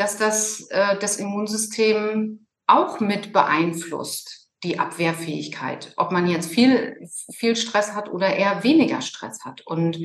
dass 0.00 0.16
das 0.16 0.66
äh, 0.70 0.96
das 0.98 1.18
Immunsystem 1.18 2.46
auch 2.66 3.00
mit 3.00 3.32
beeinflusst, 3.32 4.48
die 4.64 4.78
Abwehrfähigkeit. 4.78 5.92
Ob 5.96 6.10
man 6.10 6.26
jetzt 6.26 6.50
viel, 6.50 7.06
viel 7.32 7.54
Stress 7.54 7.94
hat 7.94 8.10
oder 8.10 8.34
eher 8.34 8.64
weniger 8.64 9.02
Stress 9.02 9.44
hat. 9.44 9.66
Und 9.66 9.98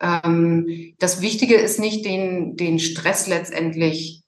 ähm, 0.00 0.94
das 0.98 1.22
Wichtige 1.22 1.54
ist 1.54 1.78
nicht, 1.78 2.04
den, 2.04 2.56
den 2.56 2.78
Stress 2.78 3.26
letztendlich 3.26 4.24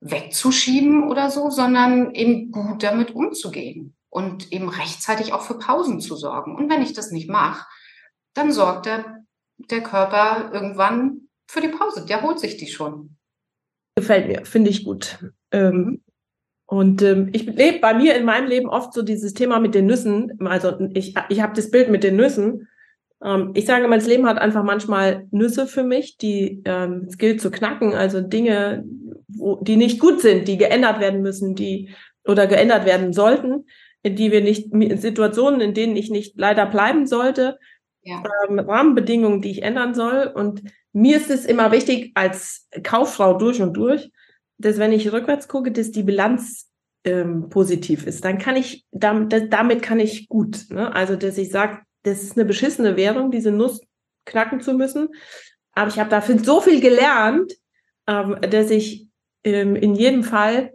wegzuschieben 0.00 1.08
oder 1.08 1.30
so, 1.30 1.50
sondern 1.50 2.14
eben 2.14 2.52
gut 2.52 2.82
damit 2.82 3.10
umzugehen 3.14 3.96
und 4.08 4.52
eben 4.52 4.68
rechtzeitig 4.68 5.32
auch 5.32 5.42
für 5.42 5.58
Pausen 5.58 6.00
zu 6.00 6.16
sorgen. 6.16 6.54
Und 6.54 6.70
wenn 6.70 6.82
ich 6.82 6.92
das 6.92 7.10
nicht 7.10 7.28
mache, 7.28 7.66
dann 8.34 8.52
sorgt 8.52 8.86
der, 8.86 9.24
der 9.56 9.82
Körper 9.82 10.50
irgendwann 10.52 11.28
für 11.48 11.60
die 11.60 11.68
Pause. 11.68 12.06
Der 12.06 12.22
holt 12.22 12.38
sich 12.38 12.56
die 12.56 12.68
schon. 12.68 13.16
Gefällt 13.96 14.28
mir, 14.28 14.44
finde 14.44 14.70
ich 14.70 14.84
gut. 14.84 15.18
Ähm, 15.52 16.02
und 16.66 17.02
ähm, 17.02 17.30
ich 17.32 17.46
lebe 17.46 17.80
bei 17.80 17.94
mir 17.94 18.14
in 18.14 18.24
meinem 18.24 18.46
Leben 18.46 18.68
oft 18.68 18.92
so 18.92 19.02
dieses 19.02 19.34
Thema 19.34 19.58
mit 19.58 19.74
den 19.74 19.86
Nüssen. 19.86 20.38
Also 20.46 20.78
ich, 20.94 21.14
ich 21.28 21.40
habe 21.40 21.52
das 21.54 21.70
Bild 21.70 21.90
mit 21.90 22.04
den 22.04 22.14
Nüssen. 22.14 22.68
Ähm, 23.24 23.50
ich 23.54 23.66
sage, 23.66 23.88
mein 23.88 24.00
Leben 24.00 24.26
hat 24.26 24.38
einfach 24.38 24.62
manchmal 24.62 25.26
Nüsse 25.32 25.66
für 25.66 25.82
mich, 25.82 26.16
die 26.16 26.62
ähm, 26.64 27.06
es 27.08 27.18
gilt 27.18 27.40
zu 27.40 27.50
knacken. 27.50 27.94
Also 27.94 28.20
Dinge, 28.20 28.84
wo, 29.26 29.56
die 29.56 29.76
nicht 29.76 29.98
gut 29.98 30.20
sind, 30.20 30.46
die 30.46 30.58
geändert 30.58 31.00
werden 31.00 31.22
müssen, 31.22 31.56
die 31.56 31.90
oder 32.24 32.46
geändert 32.46 32.86
werden 32.86 33.12
sollten, 33.12 33.66
in 34.02 34.14
die 34.14 34.30
wir 34.30 34.40
nicht, 34.40 34.72
in 34.72 34.98
Situationen, 34.98 35.60
in 35.60 35.74
denen 35.74 35.96
ich 35.96 36.10
nicht 36.10 36.34
leider 36.38 36.66
bleiben 36.66 37.06
sollte, 37.06 37.58
ja. 38.02 38.22
ähm, 38.48 38.58
Rahmenbedingungen, 38.58 39.40
die 39.40 39.50
ich 39.50 39.62
ändern 39.62 39.94
soll. 39.94 40.30
Und 40.34 40.62
mir 40.92 41.16
ist 41.16 41.30
es 41.30 41.44
immer 41.44 41.72
wichtig, 41.72 42.12
als 42.14 42.68
Kauffrau 42.82 43.38
durch 43.38 43.60
und 43.62 43.74
durch, 43.74 44.10
dass 44.58 44.78
wenn 44.78 44.92
ich 44.92 45.12
rückwärts 45.12 45.48
gucke, 45.48 45.72
dass 45.72 45.90
die 45.90 46.02
Bilanz 46.02 46.70
ähm, 47.04 47.48
positiv 47.48 48.06
ist. 48.06 48.24
Dann 48.24 48.38
kann 48.38 48.56
ich, 48.56 48.84
damit, 48.90 49.52
damit 49.52 49.82
kann 49.82 50.00
ich 50.00 50.28
gut. 50.28 50.66
Ne? 50.70 50.94
Also, 50.94 51.16
dass 51.16 51.38
ich 51.38 51.50
sage, 51.50 51.78
das 52.02 52.22
ist 52.22 52.36
eine 52.36 52.44
beschissene 52.44 52.96
Währung, 52.96 53.30
diese 53.30 53.50
Nuss 53.50 53.80
knacken 54.26 54.60
zu 54.60 54.74
müssen. 54.74 55.08
Aber 55.72 55.88
ich 55.88 55.98
habe 55.98 56.10
dafür 56.10 56.38
so 56.38 56.60
viel 56.60 56.80
gelernt, 56.80 57.54
ähm, 58.06 58.36
dass 58.40 58.70
ich 58.70 59.06
ähm, 59.44 59.76
in 59.76 59.94
jedem 59.94 60.24
Fall 60.24 60.74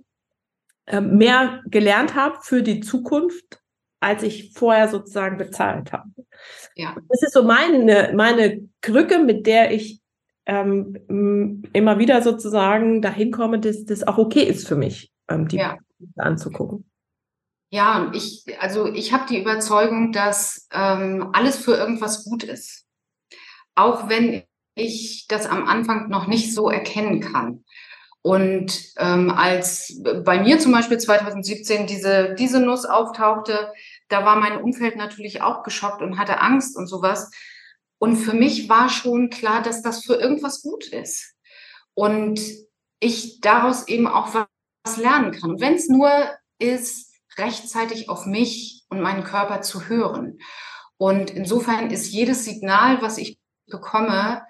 ähm, 0.87 1.17
mehr 1.17 1.61
gelernt 1.67 2.15
habe 2.15 2.37
für 2.41 2.63
die 2.63 2.79
Zukunft, 2.79 3.61
als 4.05 4.21
ich 4.21 4.51
vorher 4.53 4.87
sozusagen 4.87 5.37
bezahlt 5.37 5.91
habe. 5.91 6.11
Ja. 6.75 6.95
Das 7.09 7.23
ist 7.23 7.33
so 7.33 7.41
meine, 7.43 8.13
meine 8.15 8.69
Krücke, 8.81 9.17
mit 9.17 9.47
der 9.47 9.71
ich 9.71 9.99
ähm, 10.45 11.63
immer 11.73 11.97
wieder 11.97 12.21
sozusagen 12.21 13.01
dahin 13.01 13.31
komme, 13.31 13.59
dass 13.59 13.83
das 13.83 14.07
auch 14.07 14.19
okay 14.19 14.43
ist 14.43 14.67
für 14.67 14.75
mich, 14.75 15.11
ähm, 15.27 15.47
die 15.47 15.57
ja. 15.57 15.79
anzugucken. 16.17 16.87
Ja, 17.71 18.03
und 18.03 18.15
ich, 18.15 18.45
also 18.59 18.85
ich 18.93 19.11
habe 19.11 19.25
die 19.27 19.41
Überzeugung, 19.41 20.11
dass 20.11 20.67
ähm, 20.71 21.31
alles 21.33 21.57
für 21.57 21.73
irgendwas 21.73 22.25
gut 22.25 22.43
ist. 22.43 22.85
Auch 23.73 24.07
wenn 24.07 24.43
ich 24.75 25.25
das 25.27 25.47
am 25.47 25.67
Anfang 25.67 26.09
noch 26.09 26.27
nicht 26.27 26.53
so 26.53 26.69
erkennen 26.69 27.21
kann. 27.21 27.63
Und 28.25 28.91
ähm, 28.97 29.29
als 29.29 30.01
bei 30.23 30.41
mir 30.41 30.57
zum 30.57 30.71
Beispiel 30.71 30.97
2017 30.97 31.85
diese, 31.85 32.33
diese 32.33 32.59
Nuss 32.59 32.83
auftauchte, 32.83 33.71
da 34.07 34.25
war 34.25 34.35
mein 34.35 34.61
Umfeld 34.61 34.95
natürlich 34.95 35.41
auch 35.41 35.63
geschockt 35.63 36.01
und 36.01 36.17
hatte 36.17 36.39
Angst 36.39 36.77
und 36.77 36.87
sowas. 36.87 37.31
Und 37.97 38.17
für 38.17 38.33
mich 38.33 38.69
war 38.69 38.89
schon 38.89 39.29
klar, 39.29 39.61
dass 39.61 39.81
das 39.81 40.05
für 40.05 40.15
irgendwas 40.15 40.61
gut 40.61 40.87
ist. 40.87 41.35
Und 41.93 42.39
ich 42.99 43.41
daraus 43.41 43.87
eben 43.87 44.07
auch 44.07 44.33
was 44.33 44.97
lernen 44.97 45.31
kann. 45.31 45.51
Und 45.51 45.61
wenn 45.61 45.75
es 45.75 45.87
nur 45.87 46.09
ist, 46.59 47.13
rechtzeitig 47.37 48.09
auf 48.09 48.25
mich 48.25 48.83
und 48.89 49.01
meinen 49.01 49.23
Körper 49.23 49.61
zu 49.61 49.87
hören. 49.87 50.39
Und 50.97 51.31
insofern 51.31 51.89
ist 51.91 52.11
jedes 52.11 52.45
Signal, 52.45 53.01
was 53.01 53.17
ich 53.17 53.37
bekomme, 53.67 54.43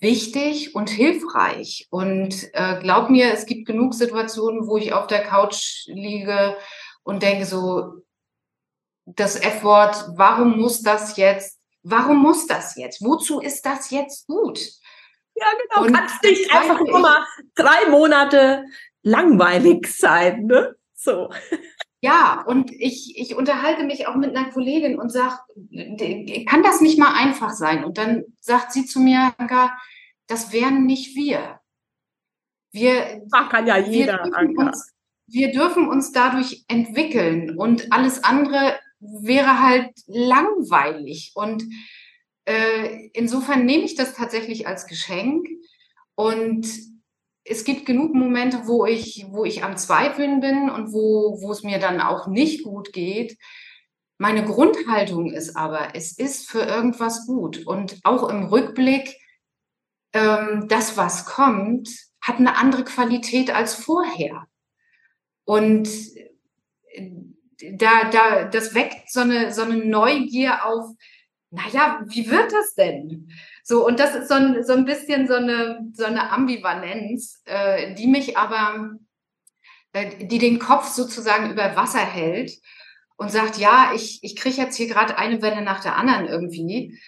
wichtig 0.00 0.74
und 0.74 0.90
hilfreich. 0.90 1.86
Und 1.90 2.48
äh, 2.54 2.80
glaub 2.80 3.10
mir, 3.10 3.32
es 3.32 3.46
gibt 3.46 3.66
genug 3.66 3.94
Situationen, 3.94 4.66
wo 4.66 4.76
ich 4.76 4.92
auf 4.92 5.06
der 5.06 5.22
Couch 5.22 5.86
liege 5.86 6.56
und 7.04 7.22
denke 7.22 7.46
so, 7.46 8.02
das 9.06 9.36
F-Wort, 9.40 10.10
warum 10.16 10.58
muss 10.58 10.82
das 10.82 11.16
jetzt? 11.16 11.58
Warum 11.82 12.18
muss 12.18 12.46
das 12.46 12.76
jetzt? 12.76 13.02
Wozu 13.02 13.40
ist 13.40 13.64
das 13.64 13.90
jetzt 13.90 14.26
gut? 14.26 14.58
Ja, 15.36 15.46
genau. 15.62 15.86
Und 15.86 15.94
Kannst 15.94 16.22
nicht 16.22 16.52
einfach 16.52 16.80
nur 16.80 16.98
mal 16.98 17.24
drei 17.54 17.88
Monate 17.88 18.64
langweilig 19.02 19.86
sein, 19.86 20.46
ne? 20.46 20.74
So. 20.94 21.30
Ja, 22.00 22.42
und 22.46 22.72
ich, 22.72 23.18
ich 23.18 23.36
unterhalte 23.36 23.84
mich 23.84 24.06
auch 24.06 24.16
mit 24.16 24.36
einer 24.36 24.50
Kollegin 24.50 24.98
und 24.98 25.10
sage, 25.10 25.38
kann 26.48 26.62
das 26.62 26.80
nicht 26.80 26.98
mal 26.98 27.14
einfach 27.14 27.50
sein? 27.50 27.84
Und 27.84 27.98
dann 27.98 28.24
sagt 28.40 28.72
sie 28.72 28.84
zu 28.84 29.00
mir, 29.00 29.34
das 30.26 30.52
wären 30.52 30.84
nicht 30.84 31.14
wir. 31.14 31.60
Wir, 32.72 33.22
Ach, 33.32 33.48
kann 33.48 33.66
ja 33.66 33.78
jeder, 33.78 34.24
wir 34.24 34.30
dürfen, 34.30 34.58
uns, 34.58 34.94
wir 35.26 35.52
dürfen 35.52 35.88
uns 35.88 36.12
dadurch 36.12 36.64
entwickeln 36.68 37.56
und 37.56 37.92
alles 37.92 38.22
andere 38.24 38.78
wäre 39.20 39.62
halt 39.62 39.90
langweilig. 40.06 41.32
Und 41.34 41.64
äh, 42.44 43.08
insofern 43.12 43.66
nehme 43.66 43.84
ich 43.84 43.94
das 43.94 44.14
tatsächlich 44.14 44.66
als 44.66 44.86
Geschenk 44.86 45.46
und 46.14 46.66
es 47.48 47.64
gibt 47.64 47.86
genug 47.86 48.14
Momente, 48.14 48.62
wo 48.66 48.86
ich, 48.86 49.26
wo 49.30 49.44
ich 49.44 49.62
am 49.62 49.76
Zweifeln 49.76 50.40
bin 50.40 50.68
und 50.68 50.92
wo, 50.92 51.40
wo 51.40 51.52
es 51.52 51.62
mir 51.62 51.78
dann 51.78 52.00
auch 52.00 52.26
nicht 52.26 52.64
gut 52.64 52.92
geht. 52.92 53.38
Meine 54.18 54.44
Grundhaltung 54.44 55.30
ist 55.30 55.56
aber, 55.56 55.94
es 55.94 56.18
ist 56.18 56.50
für 56.50 56.62
irgendwas 56.62 57.26
gut. 57.26 57.66
Und 57.66 58.00
auch 58.02 58.28
im 58.28 58.46
Rückblick, 58.46 59.16
ähm, 60.12 60.66
das, 60.68 60.96
was 60.96 61.26
kommt, 61.26 61.88
hat 62.20 62.38
eine 62.38 62.56
andere 62.56 62.84
Qualität 62.84 63.54
als 63.54 63.74
vorher. 63.74 64.46
Und 65.44 65.88
äh, 66.86 67.10
da, 67.72 68.10
da, 68.10 68.44
das 68.44 68.74
weckt 68.74 69.10
so 69.10 69.20
eine, 69.20 69.52
so 69.52 69.62
eine 69.62 69.76
Neugier 69.76 70.64
auf, 70.66 70.94
naja, 71.50 72.02
wie 72.06 72.30
wird 72.30 72.52
das 72.52 72.74
denn? 72.74 73.30
So, 73.62 73.86
und 73.86 73.98
das 73.98 74.14
ist 74.14 74.28
so 74.28 74.34
ein, 74.34 74.64
so 74.64 74.74
ein 74.74 74.84
bisschen 74.84 75.26
so 75.26 75.34
eine, 75.34 75.88
so 75.92 76.04
eine 76.04 76.30
Ambivalenz, 76.30 77.42
äh, 77.46 77.94
die 77.94 78.06
mich 78.06 78.36
aber, 78.36 78.96
äh, 79.92 80.26
die 80.26 80.38
den 80.38 80.58
Kopf 80.58 80.88
sozusagen 80.88 81.50
über 81.50 81.74
Wasser 81.76 82.04
hält 82.04 82.52
und 83.16 83.30
sagt, 83.30 83.58
ja, 83.58 83.92
ich, 83.94 84.20
ich 84.22 84.36
kriege 84.36 84.56
jetzt 84.56 84.76
hier 84.76 84.88
gerade 84.88 85.18
eine 85.18 85.42
Welle 85.42 85.62
nach 85.62 85.80
der 85.80 85.96
anderen 85.96 86.26
irgendwie. 86.26 86.98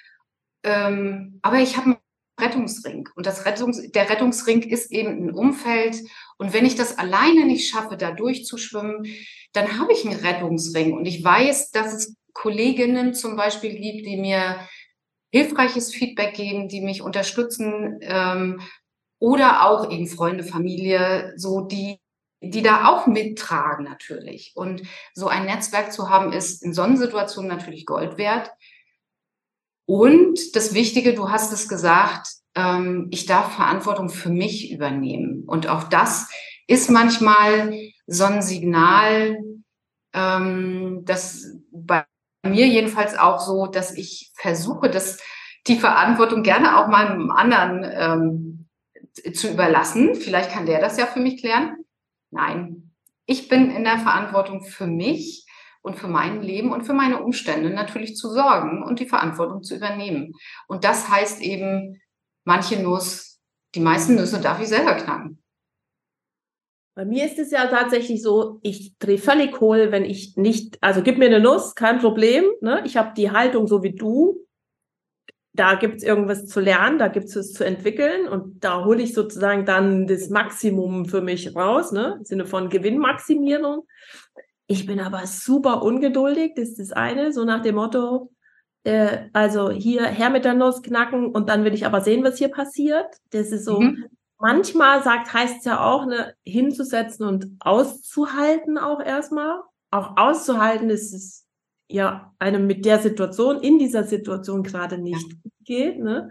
ähm, 0.65 1.39
aber 1.43 1.59
ich 1.59 1.77
habe 1.77 1.87
einen 1.87 1.97
Rettungsring 2.41 3.09
und 3.17 3.27
das 3.27 3.45
Rettungs 3.45 3.91
der 3.93 4.09
Rettungsring 4.11 4.63
ist 4.63 4.91
eben 4.93 5.29
ein 5.29 5.35
Umfeld 5.35 5.97
und 6.39 6.53
wenn 6.53 6.65
ich 6.65 6.77
das 6.77 6.99
alleine 6.99 7.45
nicht 7.45 7.69
schaffe, 7.69 7.97
da 7.97 8.13
durchzuschwimmen, 8.13 9.07
dann 9.53 9.79
habe 9.79 9.93
ich 9.93 10.07
einen 10.07 10.19
Rettungsring 10.19 10.93
und 10.93 11.05
ich 11.07 11.23
weiß, 11.23 11.71
dass 11.73 11.93
es 11.93 12.17
Kolleginnen 12.33 13.15
zum 13.15 13.37
Beispiel 13.37 13.73
gibt, 13.79 14.07
die 14.07 14.17
mir 14.17 14.61
hilfreiches 15.31 15.93
Feedback 15.93 16.35
geben, 16.35 16.69
die 16.69 16.81
mich 16.81 17.03
unterstützen 17.03 17.99
ähm, 18.01 18.61
oder 19.19 19.67
auch 19.67 19.91
eben 19.91 20.07
Freunde, 20.07 20.45
Familie, 20.45 21.35
so 21.37 21.63
die 21.63 21.99
die 22.41 22.63
da 22.63 22.89
auch 22.89 23.07
mittragen 23.07 23.85
natürlich. 23.85 24.53
Und 24.55 24.83
so 25.15 25.29
ein 25.29 25.45
Netzwerk 25.45 25.93
zu 25.93 26.09
haben, 26.09 26.33
ist 26.33 26.63
in 26.63 26.73
Sonnensituationen 26.73 27.51
natürlich 27.51 27.85
Gold 27.85 28.17
wert. 28.17 28.51
Und 29.87 30.55
das 30.55 30.75
Wichtige, 30.75 31.15
du 31.15 31.31
hast 31.31 31.53
es 31.53 31.69
gesagt, 31.69 32.29
ähm, 32.59 33.07
ich 33.13 33.27
darf 33.27 33.55
Verantwortung 33.55 34.09
für 34.09 34.31
mich 34.31 34.73
übernehmen. 34.73 35.45
Und 35.47 35.69
auch 35.69 35.85
das 35.85 36.29
ist 36.67 36.91
manchmal 36.91 37.73
so 38.07 38.25
ein 38.25 38.43
Signal, 38.43 39.39
ähm, 40.13 41.03
das 41.05 41.47
bei 41.71 42.05
mir 42.45 42.67
jedenfalls 42.67 43.17
auch 43.17 43.39
so, 43.39 43.67
dass 43.67 43.97
ich 43.97 44.33
versuche, 44.35 44.91
dass 44.91 45.21
die 45.69 45.79
Verantwortung 45.79 46.43
gerne 46.43 46.79
auch 46.79 46.89
mal 46.89 47.07
einem 47.07 47.31
anderen 47.31 47.85
ähm, 47.85 49.35
zu 49.35 49.51
überlassen. 49.51 50.17
Vielleicht 50.17 50.51
kann 50.51 50.67
der 50.67 50.81
das 50.81 50.99
ja 50.99 51.07
für 51.07 51.21
mich 51.21 51.41
klären. 51.41 51.77
Nein, 52.31 52.93
ich 53.27 53.49
bin 53.49 53.71
in 53.71 53.85
der 53.85 53.99
Verantwortung 53.99 54.63
für 54.63 54.87
mich 54.87 55.47
und 55.83 55.97
für 55.97 56.09
mein 56.09 56.43
Leben 56.43 56.73
und 56.73 56.85
für 56.85 56.93
meine 56.93 57.23
Umstände 57.23 57.71
natürlich 57.71 58.17
zu 58.17 58.31
sorgen 58.31 58.83
und 58.83 58.99
die 58.99 59.07
Verantwortung 59.07 59.63
zu 59.63 59.77
übernehmen. 59.77 60.33
Und 60.67 60.85
das 60.85 61.09
heißt 61.09 61.41
eben, 61.41 62.01
manche 62.49 62.83
Nuss, 62.83 63.39
die 63.75 63.81
meisten 63.81 64.15
Nüsse 64.15 64.41
darf 64.41 64.61
ich 64.61 64.69
selber 64.69 64.95
knacken. 64.95 65.41
Bei 66.97 67.05
mir 67.05 67.27
ist 67.27 67.39
es 67.39 67.53
ja 67.53 67.67
tatsächlich 67.67 68.23
so, 68.23 68.59
ich 68.63 68.99
drehe 68.99 69.19
völlig 69.19 69.61
hohl, 69.61 69.93
wenn 69.93 70.05
ich 70.05 70.37
nicht, 70.37 70.79
also 70.81 71.03
gib 71.03 71.19
mir 71.19 71.27
eine 71.27 71.41
Nuss, 71.41 71.75
kein 71.75 71.99
Problem. 72.01 72.45
Ne? 72.61 72.83
Ich 72.85 72.97
habe 72.97 73.13
die 73.15 73.31
Haltung 73.31 73.69
so 73.69 73.83
wie 73.83 73.95
du. 73.95 74.45
Da 75.53 75.75
gibt 75.75 75.97
es 75.99 76.03
irgendwas 76.03 76.47
zu 76.47 76.61
lernen, 76.61 76.99
da 76.99 77.09
gibt 77.09 77.27
es 77.27 77.37
es 77.37 77.53
zu 77.53 77.65
entwickeln 77.65 78.29
und 78.29 78.65
da 78.65 78.85
hole 78.85 79.03
ich 79.03 79.13
sozusagen 79.13 79.65
dann 79.65 80.07
das 80.07 80.31
Maximum 80.31 81.05
für 81.05 81.21
mich 81.21 81.55
raus, 81.55 81.93
ne? 81.93 82.17
im 82.19 82.25
Sinne 82.25 82.47
von 82.47 82.69
Gewinnmaximierung. 82.69 83.87
Ich 84.69 84.87
bin 84.87 85.01
aber 85.01 85.27
super 85.27 85.83
ungeduldig, 85.83 86.53
das 86.57 86.71
ist 86.71 86.79
das 86.79 86.93
eine, 86.93 87.33
so 87.33 87.45
nach 87.45 87.63
dem 87.63 87.75
Motto, 87.75 88.31
äh, 88.89 89.29
also 89.33 89.71
hier 89.71 90.07
her 90.07 90.31
mit 90.31 90.45
der 90.45 90.55
Nuss 90.55 90.83
knacken 90.83 91.31
und 91.31 91.49
dann 91.49 91.65
will 91.65 91.75
ich 91.75 91.87
aber 91.87 92.01
sehen, 92.01 92.25
was 92.25 92.39
hier 92.39 92.49
passiert. 92.49 93.07
Das 93.31 93.53
ist 93.53 93.65
so, 93.65 93.81
mhm 93.81 94.05
manchmal 94.39 95.03
sagt, 95.03 95.33
heißt 95.33 95.59
es 95.59 95.65
ja 95.65 95.85
auch, 95.85 96.07
ne, 96.07 96.35
hinzusetzen 96.45 97.27
und 97.27 97.51
auszuhalten 97.61 98.79
auch 98.79 99.01
erstmal. 99.01 99.61
Auch 99.91 100.17
auszuhalten 100.17 100.91
ist 100.91 101.13
es 101.13 101.47
ja 101.89 102.35
einem 102.39 102.67
mit 102.67 102.85
der 102.85 102.99
Situation, 102.99 103.61
in 103.61 103.79
dieser 103.79 104.05
Situation 104.05 104.63
gerade 104.63 104.99
nicht 104.99 105.33
ja. 105.33 105.51
geht. 105.65 105.99
Ne? 105.99 106.31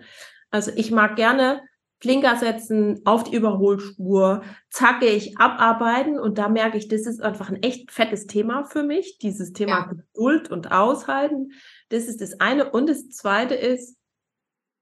Also 0.52 0.72
ich 0.76 0.92
mag 0.92 1.16
gerne 1.16 1.62
Blinker 2.00 2.36
setzen, 2.36 3.02
auf 3.06 3.24
die 3.24 3.36
Überholspur, 3.36 4.44
zackig 4.70 5.40
abarbeiten 5.40 6.20
und 6.20 6.38
da 6.38 6.48
merke 6.48 6.78
ich, 6.78 6.88
das 6.88 7.08
ist 7.08 7.24
einfach 7.24 7.50
ein 7.50 7.64
echt 7.64 7.92
fettes 7.92 8.28
Thema 8.28 8.66
für 8.66 8.84
mich, 8.84 9.18
dieses 9.18 9.52
Thema 9.52 9.80
ja. 9.80 9.86
Geduld 9.86 10.52
und 10.52 10.72
Aushalten. 10.72 11.54
Das 11.90 12.06
ist 12.06 12.22
das 12.22 12.40
eine. 12.40 12.70
Und 12.70 12.90
das 12.90 13.10
zweite 13.10 13.56
ist, 13.56 13.98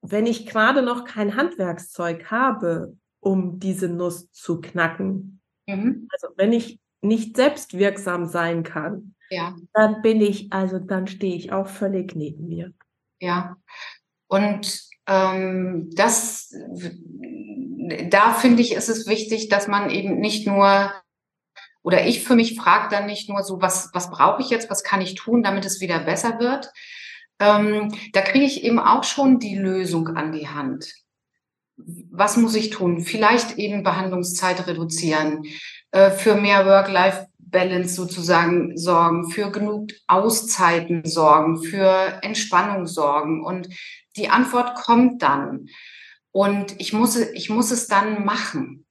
wenn 0.02 0.26
ich 0.26 0.46
gerade 0.46 0.82
noch 0.82 1.04
kein 1.04 1.36
Handwerkszeug 1.36 2.30
habe, 2.30 2.96
um 3.20 3.58
diese 3.58 3.88
Nuss 3.88 4.30
zu 4.32 4.60
knacken. 4.60 5.40
Mhm. 5.66 6.08
Also 6.12 6.28
wenn 6.36 6.52
ich 6.52 6.78
nicht 7.00 7.36
selbstwirksam 7.36 8.26
sein 8.26 8.62
kann, 8.62 9.14
ja. 9.30 9.56
dann 9.72 10.02
bin 10.02 10.20
ich, 10.20 10.52
also 10.52 10.78
dann 10.78 11.06
stehe 11.06 11.36
ich 11.36 11.52
auch 11.52 11.66
völlig 11.66 12.14
neben 12.14 12.48
mir. 12.48 12.72
Ja. 13.20 13.56
Und 14.28 14.82
ähm, 15.06 15.90
das, 15.94 16.52
da 18.10 18.34
finde 18.34 18.62
ich, 18.62 18.74
ist 18.74 18.88
es 18.88 19.06
wichtig, 19.06 19.48
dass 19.48 19.68
man 19.68 19.90
eben 19.90 20.18
nicht 20.18 20.46
nur 20.46 20.92
oder 21.86 22.04
ich 22.04 22.24
für 22.24 22.34
mich 22.34 22.58
frage 22.58 22.88
dann 22.90 23.06
nicht 23.06 23.28
nur 23.28 23.44
so, 23.44 23.62
was, 23.62 23.90
was 23.92 24.10
brauche 24.10 24.42
ich 24.42 24.50
jetzt, 24.50 24.68
was 24.70 24.82
kann 24.82 25.00
ich 25.00 25.14
tun, 25.14 25.44
damit 25.44 25.64
es 25.64 25.80
wieder 25.80 26.00
besser 26.00 26.40
wird. 26.40 26.72
Ähm, 27.38 27.92
da 28.12 28.22
kriege 28.22 28.44
ich 28.44 28.64
eben 28.64 28.78
auch 28.78 29.04
schon 29.04 29.38
die 29.38 29.56
Lösung 29.56 30.08
an 30.08 30.32
die 30.32 30.48
Hand 30.48 30.92
was 31.76 32.36
muss 32.36 32.54
ich 32.54 32.70
tun? 32.70 33.02
Vielleicht 33.02 33.58
eben 33.58 33.82
Behandlungszeit 33.82 34.66
reduzieren, 34.66 35.44
äh, 35.90 36.10
für 36.10 36.34
mehr 36.34 36.66
Work-Life-Balance 36.66 37.94
sozusagen 37.94 38.76
sorgen, 38.76 39.30
für 39.30 39.50
genug 39.50 39.90
Auszeiten 40.06 41.04
sorgen, 41.04 41.62
für 41.62 42.18
Entspannung 42.22 42.86
sorgen. 42.86 43.44
Und 43.44 43.68
die 44.16 44.28
Antwort 44.28 44.74
kommt 44.74 45.22
dann. 45.22 45.66
Und 46.32 46.74
ich 46.78 46.92
muss, 46.92 47.16
ich 47.16 47.50
muss 47.50 47.70
es 47.70 47.86
dann 47.88 48.24
machen, 48.24 48.86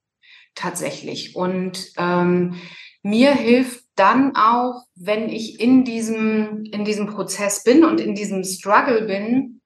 tatsächlich. 0.53 1.35
Und 1.35 1.91
ähm, 1.97 2.55
mir 3.01 3.33
hilft 3.33 3.84
dann 3.95 4.35
auch, 4.35 4.83
wenn 4.95 5.29
ich 5.29 5.59
in 5.59 5.83
diesem, 5.83 6.65
in 6.65 6.85
diesem 6.85 7.07
Prozess 7.07 7.63
bin 7.63 7.85
und 7.85 7.99
in 7.99 8.13
diesem 8.13 8.43
Struggle 8.43 9.03
bin, 9.03 9.61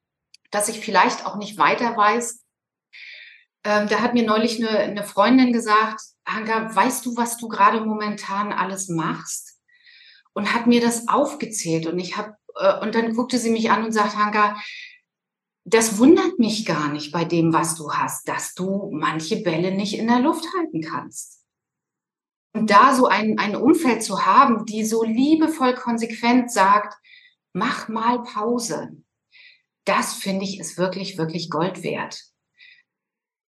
dass 0.52 0.70
ich 0.70 0.80
vielleicht 0.80 1.26
auch 1.26 1.38
nicht 1.38 1.58
weiter 1.58 1.96
weiß, 1.98 2.44
ähm, 3.64 3.88
da 3.90 4.00
hat 4.00 4.14
mir 4.14 4.24
neulich 4.24 4.58
eine, 4.60 4.80
eine 4.80 5.04
Freundin 5.04 5.52
gesagt, 5.52 6.02
Hanka, 6.26 6.74
weißt 6.74 7.06
du, 7.06 7.18
was 7.18 7.38
du 7.38 7.48
gerade 7.48 7.82
momentan 7.82 8.54
alles 8.54 8.88
machst? 8.88 9.60
Und 10.34 10.54
hat 10.54 10.68
mir 10.68 10.80
das 10.80 11.08
aufgezählt. 11.08 11.88
Und 11.88 12.00
ich 12.00 12.16
habe, 12.16 12.36
äh, 12.56 12.80
und 12.82 12.96
dann 12.96 13.16
guckte 13.16 13.38
sie 13.38 13.50
mich 13.50 13.72
an 13.72 13.84
und 13.84 13.92
sagt, 13.92 14.16
Hanka, 14.16 14.56
das 15.66 15.98
wundert 15.98 16.40
mich 16.40 16.66
gar 16.66 16.90
nicht 16.92 17.12
bei 17.12 17.26
dem, 17.26 17.54
was 17.54 17.76
du 17.76 17.92
hast, 17.92 18.28
dass 18.28 18.54
du 18.54 18.90
manche 18.94 19.38
Bälle 19.38 19.72
nicht 19.72 19.98
in 19.98 20.08
der 20.08 20.20
Luft 20.20 20.46
halten 20.58 20.82
kannst. 20.82 21.39
Und 22.54 22.72
da 22.72 22.96
so 22.96 23.06
ein, 23.06 23.38
ein 23.38 23.56
Umfeld 23.56 24.04
zu 24.04 24.26
haben, 24.26 24.66
die 24.66 24.84
so 24.84 25.04
liebevoll 25.04 25.76
konsequent 25.76 26.52
sagt, 26.52 26.96
mach 27.54 27.88
mal 27.88 28.24
Pause. 28.24 28.90
Das 29.86 30.14
finde 30.14 30.46
ich 30.46 30.60
ist 30.60 30.78
wirklich, 30.78 31.18
wirklich 31.18 31.50
Gold 31.50 31.84
wert. 31.84 32.24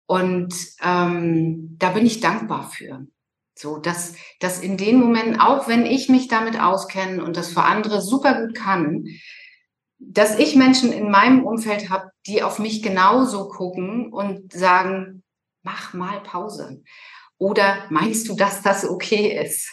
Und 0.06 0.54
ähm, 0.82 1.76
da 1.80 1.90
bin 1.90 2.06
ich 2.06 2.20
dankbar 2.20 2.70
für. 2.70 3.08
So, 3.56 3.78
dass, 3.78 4.16
dass 4.40 4.60
in 4.60 4.78
den 4.78 5.00
Momenten, 5.00 5.40
auch 5.40 5.68
wenn 5.68 5.86
ich 5.86 6.10
mich 6.10 6.28
damit 6.28 6.60
auskenne 6.60 7.24
und 7.24 7.38
das 7.38 7.54
für 7.54 7.64
andere 7.64 8.02
super 8.02 8.42
gut 8.42 8.56
kann, 8.56 9.06
dass 10.00 10.38
ich 10.38 10.56
Menschen 10.56 10.92
in 10.92 11.10
meinem 11.10 11.44
Umfeld 11.46 11.90
habe, 11.90 12.12
die 12.26 12.44
auf 12.44 12.60
mich 12.60 12.82
genauso 12.82 13.48
gucken 13.48 14.12
und 14.12 14.52
sagen, 14.52 15.24
mach 15.62 15.94
mal 15.94 16.22
Pause. 16.22 16.84
Oder 17.38 17.86
meinst 17.90 18.30
du, 18.30 18.36
dass 18.36 18.62
das 18.62 18.88
okay 18.88 19.42
ist? 19.44 19.70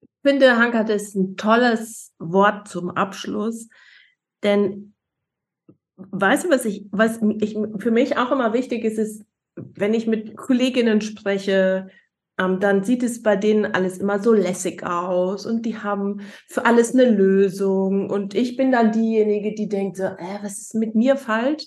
Ich 0.00 0.30
finde, 0.30 0.56
Hanka, 0.56 0.84
das 0.84 1.02
ist 1.02 1.14
ein 1.16 1.36
tolles 1.36 2.12
Wort 2.18 2.68
zum 2.68 2.90
Abschluss, 2.90 3.68
denn 4.42 4.94
weißt 5.96 6.44
du, 6.44 6.50
was 6.50 6.64
ich, 6.64 6.86
was 6.90 7.20
ich, 7.40 7.56
für 7.78 7.90
mich 7.90 8.16
auch 8.16 8.32
immer 8.32 8.52
wichtig 8.52 8.84
ist, 8.84 8.98
ist, 8.98 9.24
wenn 9.56 9.94
ich 9.94 10.06
mit 10.06 10.36
Kolleginnen 10.36 11.00
spreche, 11.00 11.88
ähm, 12.38 12.58
dann 12.58 12.82
sieht 12.82 13.02
es 13.02 13.22
bei 13.22 13.36
denen 13.36 13.66
alles 13.66 13.98
immer 13.98 14.18
so 14.18 14.32
lässig 14.32 14.84
aus 14.84 15.46
und 15.46 15.64
die 15.64 15.78
haben 15.78 16.22
für 16.48 16.66
alles 16.66 16.92
eine 16.92 17.08
Lösung 17.08 18.10
und 18.10 18.34
ich 18.34 18.56
bin 18.56 18.72
dann 18.72 18.90
diejenige, 18.90 19.54
die 19.54 19.68
denkt 19.68 19.96
so, 19.96 20.04
äh, 20.04 20.38
was 20.42 20.58
ist 20.58 20.74
mit 20.74 20.94
mir 20.94 21.16
falsch? 21.16 21.64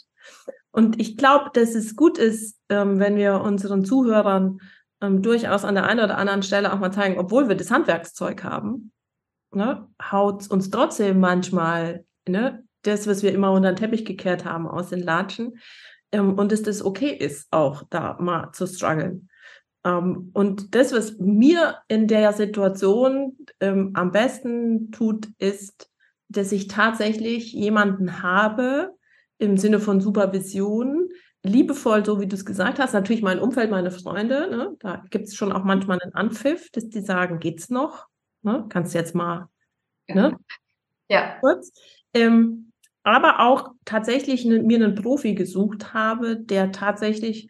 Und 0.78 1.02
ich 1.02 1.18
glaube, 1.18 1.50
dass 1.54 1.74
es 1.74 1.96
gut 1.96 2.20
ist, 2.20 2.56
ähm, 2.70 3.00
wenn 3.00 3.16
wir 3.16 3.42
unseren 3.42 3.84
Zuhörern 3.84 4.60
ähm, 5.02 5.24
durchaus 5.24 5.66
an 5.66 5.74
der 5.74 5.88
einen 5.88 6.02
oder 6.02 6.20
anderen 6.20 6.44
Stelle 6.44 6.72
auch 6.72 6.78
mal 6.78 6.92
zeigen, 6.92 7.18
obwohl 7.18 7.50
wir 7.50 7.56
das 7.56 7.72
Handwerkszeug 7.72 8.44
haben, 8.44 8.92
ne, 9.52 9.88
haut 10.00 10.48
uns 10.52 10.70
trotzdem 10.70 11.20
manchmal 11.20 12.06
ne, 12.28 12.64
das, 12.84 13.08
was 13.08 13.24
wir 13.24 13.34
immer 13.34 13.54
unter 13.54 13.72
den 13.72 13.76
Teppich 13.76 14.06
gekehrt 14.06 14.46
haben, 14.46 14.68
aus 14.68 14.90
den 14.90 15.00
Latschen. 15.00 15.58
Ähm, 16.12 16.36
und 16.36 16.52
dass 16.52 16.62
das 16.62 16.86
okay 16.86 17.10
ist, 17.10 17.48
auch 17.50 17.82
da 17.90 18.16
mal 18.20 18.52
zu 18.52 18.68
strugglen. 18.68 19.30
Ähm, 19.84 20.30
und 20.34 20.76
das, 20.76 20.94
was 20.94 21.18
mir 21.18 21.78
in 21.88 22.08
der 22.08 22.34
Situation 22.34 23.36
ähm, 23.62 23.94
am 23.96 24.12
besten 24.12 24.92
tut, 24.92 25.28
ist, 25.40 25.90
dass 26.30 26.52
ich 26.52 26.68
tatsächlich 26.68 27.52
jemanden 27.52 28.22
habe, 28.22 28.96
im 29.40 29.58
Sinne 29.58 29.80
von 29.80 30.02
Supervision, 30.02 31.10
liebevoll, 31.44 32.06
so 32.06 32.20
wie 32.20 32.28
du 32.28 32.36
es 32.36 32.46
gesagt 32.46 32.80
hast, 32.80 32.94
natürlich 32.94 33.22
mein 33.22 33.40
Umfeld, 33.40 33.72
meine 33.72 33.92
Freunde, 33.92 34.50
ne? 34.50 34.76
da 34.80 35.04
gibt 35.10 35.28
es 35.28 35.36
schon 35.36 35.52
auch 35.52 35.64
manchmal 35.64 36.00
einen 36.02 36.14
Anpfiff, 36.14 36.70
dass 36.72 36.90
die 36.90 37.02
sagen, 37.02 37.40
geht's 37.40 37.70
noch? 37.70 38.08
Ne? 38.42 38.66
Kannst 38.70 38.94
du 38.94 38.98
jetzt 38.98 39.16
mal, 39.16 39.48
ne? 40.08 40.38
Ja. 41.10 41.38
Kurz. 41.40 41.72
Ähm, 42.14 42.72
aber 43.04 43.40
auch 43.40 43.72
tatsächlich 43.86 44.44
ne, 44.44 44.60
mir 44.60 44.78
einen 44.78 44.96
Profi 44.96 45.34
gesucht 45.34 45.94
habe, 45.94 46.38
der 46.38 46.72
tatsächlich 46.72 47.50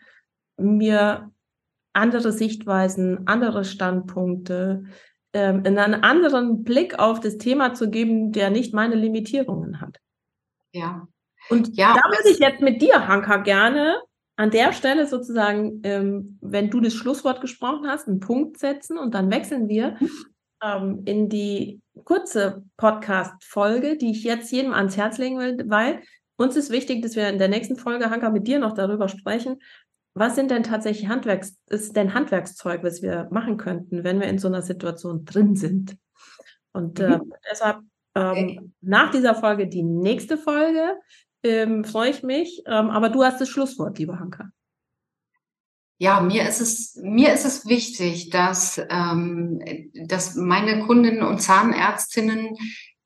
mir 0.58 1.32
andere 1.94 2.32
Sichtweisen, 2.32 3.28
andere 3.28 3.66
Standpunkte, 3.66 4.84
ähm, 5.34 5.64
einen 5.66 6.04
anderen 6.04 6.64
Blick 6.64 7.00
auf 7.00 7.20
das 7.20 7.38
Thema 7.38 7.74
zu 7.74 7.90
geben, 7.90 8.32
der 8.32 8.52
nicht 8.52 8.74
meine 8.74 8.96
Limitierungen 8.96 9.82
hat. 9.82 9.98
Ja. 10.74 11.08
Und 11.50 11.76
ja, 11.78 11.94
da 11.94 12.10
würde 12.10 12.30
ich 12.30 12.40
jetzt 12.40 12.62
mit 12.62 12.82
dir, 12.82 13.08
Hanka, 13.08 13.38
gerne 13.38 14.02
an 14.36 14.52
der 14.52 14.72
Stelle 14.72 15.08
sozusagen, 15.08 15.82
ähm, 15.84 16.38
wenn 16.42 16.70
du 16.70 16.80
das 16.80 16.94
Schlusswort 16.94 17.42
gesprochen 17.42 17.88
hast, 17.88 18.08
einen 18.08 18.20
Punkt 18.20 18.60
setzen 18.60 18.98
und 18.98 19.14
dann 19.16 19.32
wechseln 19.32 19.68
wir 19.68 19.98
ähm, 20.64 21.02
in 21.06 21.30
die 21.30 21.82
kurze 22.04 22.64
Podcast-Folge, 22.78 23.98
die 23.98 24.12
ich 24.12 24.24
jetzt 24.24 24.52
jedem 24.52 24.74
ans 24.74 24.96
Herz 24.96 25.18
legen 25.18 25.40
will, 25.40 25.58
weil 25.68 26.02
uns 26.38 26.56
ist 26.56 26.70
wichtig, 26.70 27.02
dass 27.02 27.16
wir 27.16 27.30
in 27.30 27.40
der 27.40 27.48
nächsten 27.48 27.78
Folge, 27.78 28.12
Hanka, 28.12 28.30
mit 28.30 28.48
dir 28.48 28.60
noch 28.60 28.74
darüber 28.74 29.10
sprechen, 29.10 29.60
was 30.14 30.36
sind 30.36 30.52
denn 30.52 30.64
tatsächlich 30.64 31.10
Handwerks, 31.10 31.58
ist 31.70 31.96
denn 31.96 32.14
Handwerkszeug, 32.14 32.84
was 32.84 33.02
wir 33.02 33.28
machen 33.32 33.58
könnten, 33.58 34.04
wenn 34.04 34.20
wir 34.20 34.28
in 34.28 34.40
so 34.40 34.48
einer 34.48 34.62
Situation 34.62 35.26
drin 35.26 35.56
sind? 35.56 35.98
Und 36.74 37.00
äh, 37.00 37.18
mhm. 37.18 37.34
deshalb 37.50 37.80
ähm, 38.16 38.32
okay. 38.32 38.60
nach 38.82 39.12
dieser 39.12 39.36
Folge 39.36 39.68
die 39.68 39.84
nächste 39.84 40.38
Folge 40.38 40.96
ähm, 41.44 41.84
freue 41.84 42.12
ich 42.12 42.24
mich. 42.24 42.64
Ähm, 42.66 42.90
aber 42.90 43.10
du 43.10 43.24
hast 43.24 43.40
das 43.40 43.50
Schlusswort, 43.50 43.98
liebe 43.98 44.20
Hanka. 44.20 44.50
Ja, 46.00 46.22
mir 46.22 46.48
ist 46.48 46.62
es, 46.62 46.96
mir 47.02 47.34
ist 47.34 47.46
es 47.46 47.66
wichtig, 47.66 48.30
dass, 48.30 48.80
ähm, 48.90 49.60
dass 50.06 50.36
meine 50.36 50.86
Kundinnen 50.86 51.24
und 51.24 51.40
Zahnärztinnen 51.42 52.56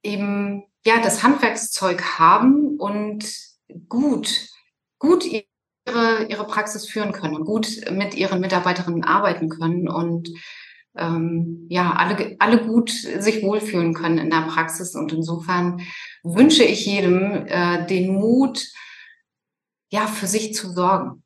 eben 0.03 0.63
ja 0.85 1.01
das 1.01 1.23
Handwerkszeug 1.23 2.19
haben 2.19 2.77
und 2.77 3.33
gut, 3.87 4.49
gut 4.99 5.25
ihre, 5.25 6.25
ihre 6.25 6.45
Praxis 6.47 6.89
führen 6.89 7.13
können, 7.13 7.45
gut 7.45 7.69
mit 7.91 8.13
ihren 8.15 8.41
Mitarbeiterinnen 8.41 9.05
arbeiten 9.05 9.47
können 9.47 9.87
und 9.87 10.29
ähm, 10.95 11.67
ja, 11.69 11.93
alle, 11.93 12.35
alle 12.39 12.65
gut 12.65 12.89
sich 12.89 13.43
wohlfühlen 13.43 13.93
können 13.93 14.17
in 14.17 14.29
der 14.29 14.47
Praxis. 14.47 14.95
Und 14.95 15.13
insofern 15.13 15.81
wünsche 16.23 16.63
ich 16.63 16.85
jedem 16.85 17.45
äh, 17.47 17.85
den 17.87 18.13
Mut, 18.13 18.65
ja, 19.91 20.07
für 20.07 20.27
sich 20.27 20.53
zu 20.53 20.69
sorgen. 20.71 21.23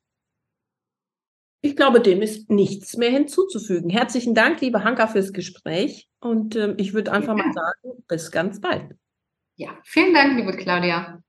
Ich 1.62 1.74
glaube, 1.74 2.00
dem 2.00 2.22
ist 2.22 2.48
nichts 2.50 2.96
mehr 2.96 3.10
hinzuzufügen. 3.10 3.90
Herzlichen 3.90 4.34
Dank, 4.34 4.60
liebe 4.60 4.84
Hanka, 4.84 5.08
fürs 5.08 5.32
Gespräch. 5.32 6.08
Und 6.20 6.54
äh, 6.54 6.74
ich 6.76 6.94
würde 6.94 7.12
einfach 7.12 7.36
ja. 7.36 7.44
mal 7.44 7.52
sagen, 7.52 8.04
bis 8.06 8.30
ganz 8.30 8.60
bald. 8.60 8.94
Ja, 9.56 9.70
vielen 9.84 10.14
Dank, 10.14 10.38
liebe 10.38 10.56
Claudia. 10.56 11.22